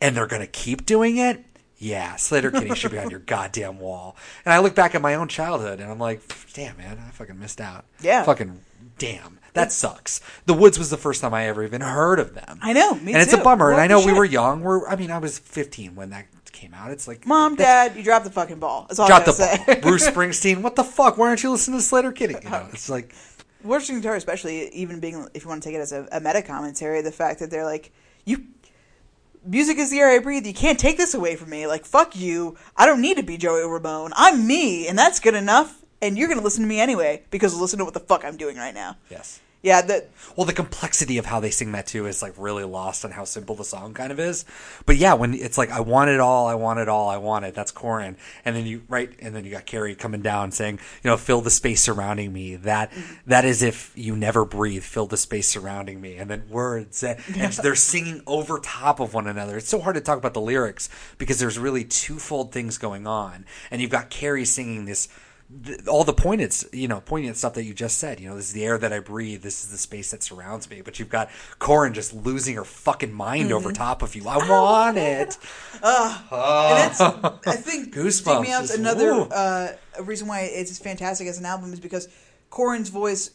[0.00, 1.44] and they're gonna keep doing it.
[1.84, 4.16] Yeah, Sleater Kitty should be on your goddamn wall.
[4.46, 6.22] And I look back at my own childhood, and I'm like,
[6.54, 7.84] damn man, I fucking missed out.
[8.00, 8.22] Yeah.
[8.22, 8.60] fucking
[8.96, 9.38] damn.
[9.52, 10.22] That sucks.
[10.46, 12.58] The Woods was the first time I ever even heard of them.
[12.62, 13.66] I know, me and it's a bummer.
[13.66, 14.16] What and I know we shit?
[14.16, 14.62] were young.
[14.62, 16.90] We're, I mean, I was 15 when that came out.
[16.90, 18.86] It's like Mom, Dad, you dropped the fucking ball.
[18.88, 19.66] That's all Drop the gotta ball.
[19.66, 19.80] say.
[19.82, 20.62] Bruce Springsteen.
[20.62, 21.18] What the fuck?
[21.18, 22.36] Why aren't you listening to Sleater Kitty?
[22.42, 23.14] You know, it's like
[23.62, 26.42] Worshiping guitar, especially even being, if you want to take it as a, a meta
[26.42, 27.92] commentary, the fact that they're like,
[28.24, 28.46] you,
[29.46, 30.46] music is the air I breathe.
[30.46, 31.66] You can't take this away from me.
[31.66, 32.56] Like, fuck you.
[32.76, 34.12] I don't need to be Joey Ramone.
[34.16, 35.82] I'm me, and that's good enough.
[36.02, 38.56] And you're gonna listen to me anyway because listen to what the fuck I'm doing
[38.56, 38.96] right now.
[39.10, 39.40] yes.
[39.64, 43.02] Yeah, that Well, the complexity of how they sing that too is like really lost
[43.02, 44.44] on how simple the song kind of is.
[44.84, 47.46] But yeah, when it's like I want it all, I want it all, I want
[47.46, 47.54] it.
[47.54, 51.08] That's Corin, and then you right, and then you got Carrie coming down saying, you
[51.08, 52.56] know, fill the space surrounding me.
[52.56, 53.14] That mm-hmm.
[53.24, 57.18] that is if you never breathe, fill the space surrounding me, and then words, and,
[57.34, 59.56] and they're singing over top of one another.
[59.56, 63.46] It's so hard to talk about the lyrics because there's really twofold things going on,
[63.70, 65.08] and you've got Carrie singing this
[65.64, 68.20] th- all the pointed, you know, poignant stuff that you just said.
[68.20, 69.42] You know, this is the air that I breathe.
[69.42, 70.80] This is the space that surrounds me.
[70.82, 73.74] But you've got Corin just losing her fucking mind over Mm-hmm.
[73.76, 74.26] top of you.
[74.28, 75.36] I want it.
[75.82, 79.68] and it's I think Goosebumps, Take Me Out's another uh,
[80.02, 82.08] reason why it's fantastic as an album is because
[82.50, 83.30] Corin's voice.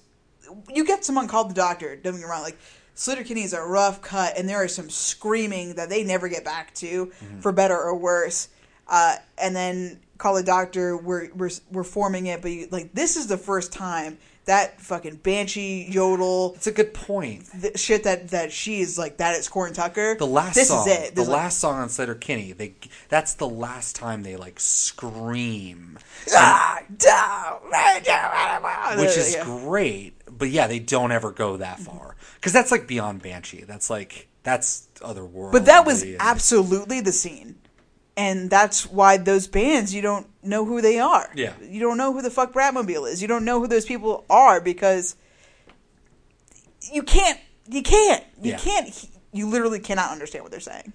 [0.74, 1.96] You get someone called the Doctor.
[1.96, 2.42] Don't get me wrong.
[2.42, 2.58] Like
[2.96, 6.44] Sleater Kinney is a rough cut, and there is some screaming that they never get
[6.44, 7.40] back to, Mm-hmm.
[7.42, 8.50] for better or worse.
[8.90, 10.98] Uh, and then call the Doctor.
[10.98, 15.18] We're we're we're forming it, but you, like this is the first time that fucking
[15.18, 17.46] banshee yodel It's a good point.
[17.54, 20.16] the shit that that she's like that is Corin Tucker.
[20.18, 21.16] The last this song, is it.
[21.16, 22.74] the is, like, last song on Sleater Kinney, they
[23.10, 26.00] that's the last time they like scream,
[26.36, 27.62] Ah, down,
[29.00, 29.44] which is yeah.
[29.44, 30.14] great.
[30.26, 33.66] But yeah, they don't ever go that far because that's like beyond Banshee.
[33.66, 35.52] That's like that's other world.
[35.52, 37.56] But that was absolutely the scene.
[38.20, 41.30] And that's why those bands you don't know who they are.
[41.36, 41.54] Yeah.
[41.62, 43.22] You don't know who the fuck Bratmobile is.
[43.22, 45.16] You don't know who those people are because
[46.92, 48.24] you can't you can't.
[48.42, 48.58] You Yeah.
[48.58, 50.92] can't you literally cannot understand what they're saying.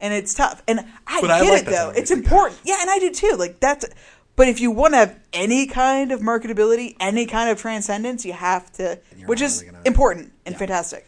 [0.00, 0.62] And it's tough.
[0.66, 1.90] And I But get I like it though.
[1.90, 2.58] It's important.
[2.64, 3.36] Yeah, and I do too.
[3.38, 3.84] Like that's
[4.34, 8.32] but if you want to have any kind of marketability, any kind of transcendence, you
[8.32, 10.58] have to which is really gonna- important and Yeah.
[10.58, 11.06] fantastic.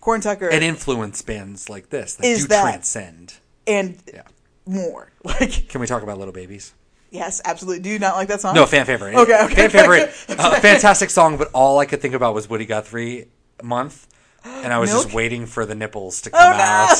[0.00, 3.34] Corin Tucker and influence bands like this that Is do that- transcend.
[3.66, 4.22] and Yeah.
[4.66, 5.10] More.
[5.24, 6.74] Like Can we talk about Little Babies?
[7.10, 7.80] Yes, absolutely.
[7.82, 8.54] Do you not like that song?
[8.54, 9.14] No, fan favorite.
[9.14, 9.54] Okay, okay.
[9.54, 10.10] Fan favorite.
[10.38, 13.28] Uh, fantastic song, but all I could think about was Woody Guthrie
[13.62, 14.06] month.
[14.44, 15.04] And I was Milk?
[15.04, 16.56] just waiting for the nipples to come Oh,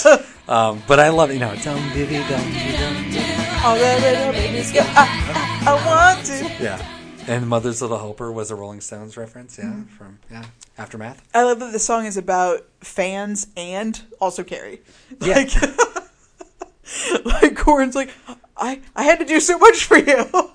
[0.07, 0.13] no.
[0.55, 0.73] out.
[0.73, 1.35] Um, but I love it.
[1.35, 2.41] You know, dum diddy dum.
[3.65, 6.63] All the little babies go, I, I, I want to.
[6.63, 6.87] Yeah.
[7.27, 9.59] And Mother's Little Helper was a Rolling Stones reference.
[9.59, 9.83] Yeah, Mm-hmm.
[9.97, 10.45] from yeah
[10.79, 11.23] Aftermath.
[11.35, 14.81] I love that the song is about fans and also Carrie.
[15.21, 15.45] Yeah.
[17.25, 18.11] Like, Corin's like,
[18.57, 20.27] I, I had to do so much for you.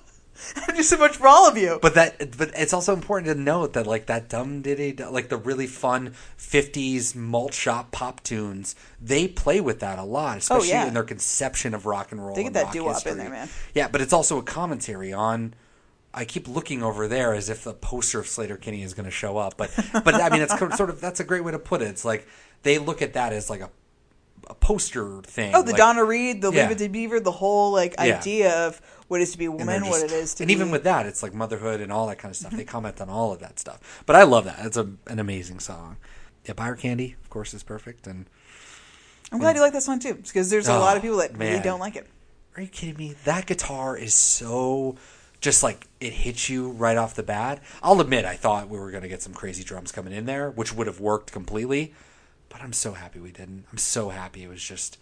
[0.55, 1.79] I had to do so much for all of you.
[1.81, 5.37] But that, but it's also important to note that like that dumb diddy, like the
[5.37, 10.69] really fun '50s malt shop pop tunes, they play with that a lot, oh, especially
[10.69, 10.87] Oh, yeah.
[10.87, 12.35] in their conception of rock and roll.
[12.35, 13.49] They get that rock doo-wop in there, man.
[13.73, 15.53] Yeah, but it's also a commentary on.
[16.11, 19.11] I keep looking over there as if the poster of Sleater Kinney is going to
[19.11, 19.69] show up, but
[20.05, 21.87] but I mean it's sort of that's a great way to put it.
[21.89, 22.27] It's like
[22.63, 23.69] they look at that as like a
[24.49, 25.53] a poster thing.
[25.55, 26.63] Oh, the like, Donna Reed, the Yeah.
[26.63, 28.17] Leave It to Beaver, the whole like Yeah.
[28.17, 30.47] idea of what it is to be a woman, they're what it is to and
[30.47, 30.53] be.
[30.53, 32.51] even with that, it's like motherhood and all that kind of stuff.
[32.51, 32.69] They mm-hmm.
[32.69, 34.03] comment on all of that stuff.
[34.05, 34.59] But I love that.
[34.65, 35.97] It's a, an amazing song.
[36.45, 38.07] Yeah, Buy Her Candy, of course, is perfect.
[38.07, 38.25] And
[39.31, 41.17] I'm glad you like that song too, because there's a Oh, lot of oh, people
[41.17, 42.07] that really don't like it.
[42.55, 43.15] are you kidding me?
[43.25, 44.95] That guitar is so
[45.41, 47.61] just like it hits you right off the bat.
[47.81, 50.51] I'll admit, I thought we were going to get some crazy drums coming in there,
[50.51, 51.93] which would have worked completely.
[52.49, 53.65] But I'm so happy we didn't.
[53.71, 54.97] I'm so happy it was just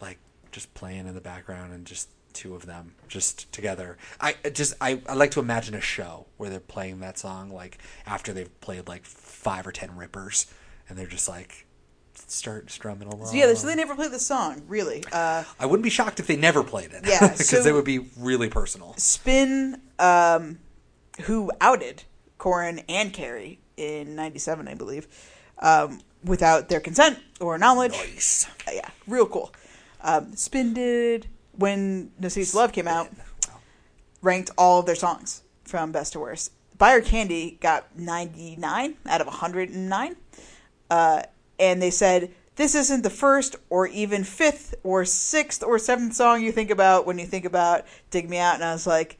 [0.00, 0.18] like
[0.52, 3.96] just playing in the background and just two of them just together.
[4.20, 7.78] I just I, I like to imagine a show where they're playing that song like
[8.06, 10.46] after they've played like five or ten rippers
[10.88, 11.66] and they're just like
[12.14, 13.26] start strumming along.
[13.26, 15.04] So, yeah, so they never played the song, really.
[15.12, 17.04] Uh, I wouldn't be shocked if they never played it.
[17.06, 18.94] Yeah, because so- it would be really personal.
[18.96, 20.58] Spin, um,
[21.22, 22.04] who outed
[22.38, 25.08] Corin and Carrie in '97, I believe,
[25.60, 27.92] um, without their consent or knowledge.
[27.92, 28.46] Nice.
[28.66, 29.52] Uh, yeah, real cool.
[30.00, 33.10] Um, Spin did when No Love came out,
[34.22, 36.52] ranked all of their songs from best to worst.
[36.76, 40.16] Buy Her Candy got 99 out of 109.
[40.90, 41.22] Uh,
[41.58, 46.42] and they said, This isn't the first or even fifth or sixth or seventh song
[46.42, 48.56] you think about when you think about Dig Me Out.
[48.56, 49.18] And I was like,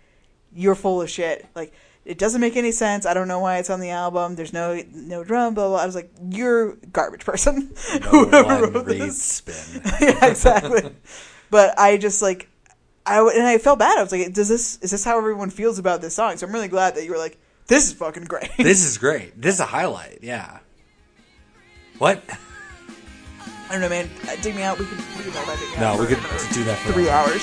[0.52, 1.46] You're full of shit.
[1.54, 1.72] Like,
[2.04, 3.06] it doesn't make any sense.
[3.06, 4.34] I don't know why it's on the album.
[4.36, 5.78] There's no no drum, blah, blah.
[5.78, 7.74] I was like, You're garbage person.
[8.00, 9.56] No Whoever one wrote reads this.
[9.56, 9.82] spin.
[10.00, 10.94] yeah, exactly.
[11.50, 12.48] but I just like,
[13.06, 13.98] I and I felt bad.
[13.98, 16.36] I was like, does this is this how everyone feels about this song?
[16.36, 18.50] So I'm really glad that you were like, this is fucking great.
[18.58, 19.40] this is great.
[19.40, 20.18] This is a highlight.
[20.22, 20.58] Yeah.
[21.98, 22.22] What?
[23.68, 24.10] I don't know, man.
[24.28, 24.78] Uh, Dig me out.
[24.78, 26.18] We can we could talk about Dig No, we could
[26.52, 27.42] do that for three hours.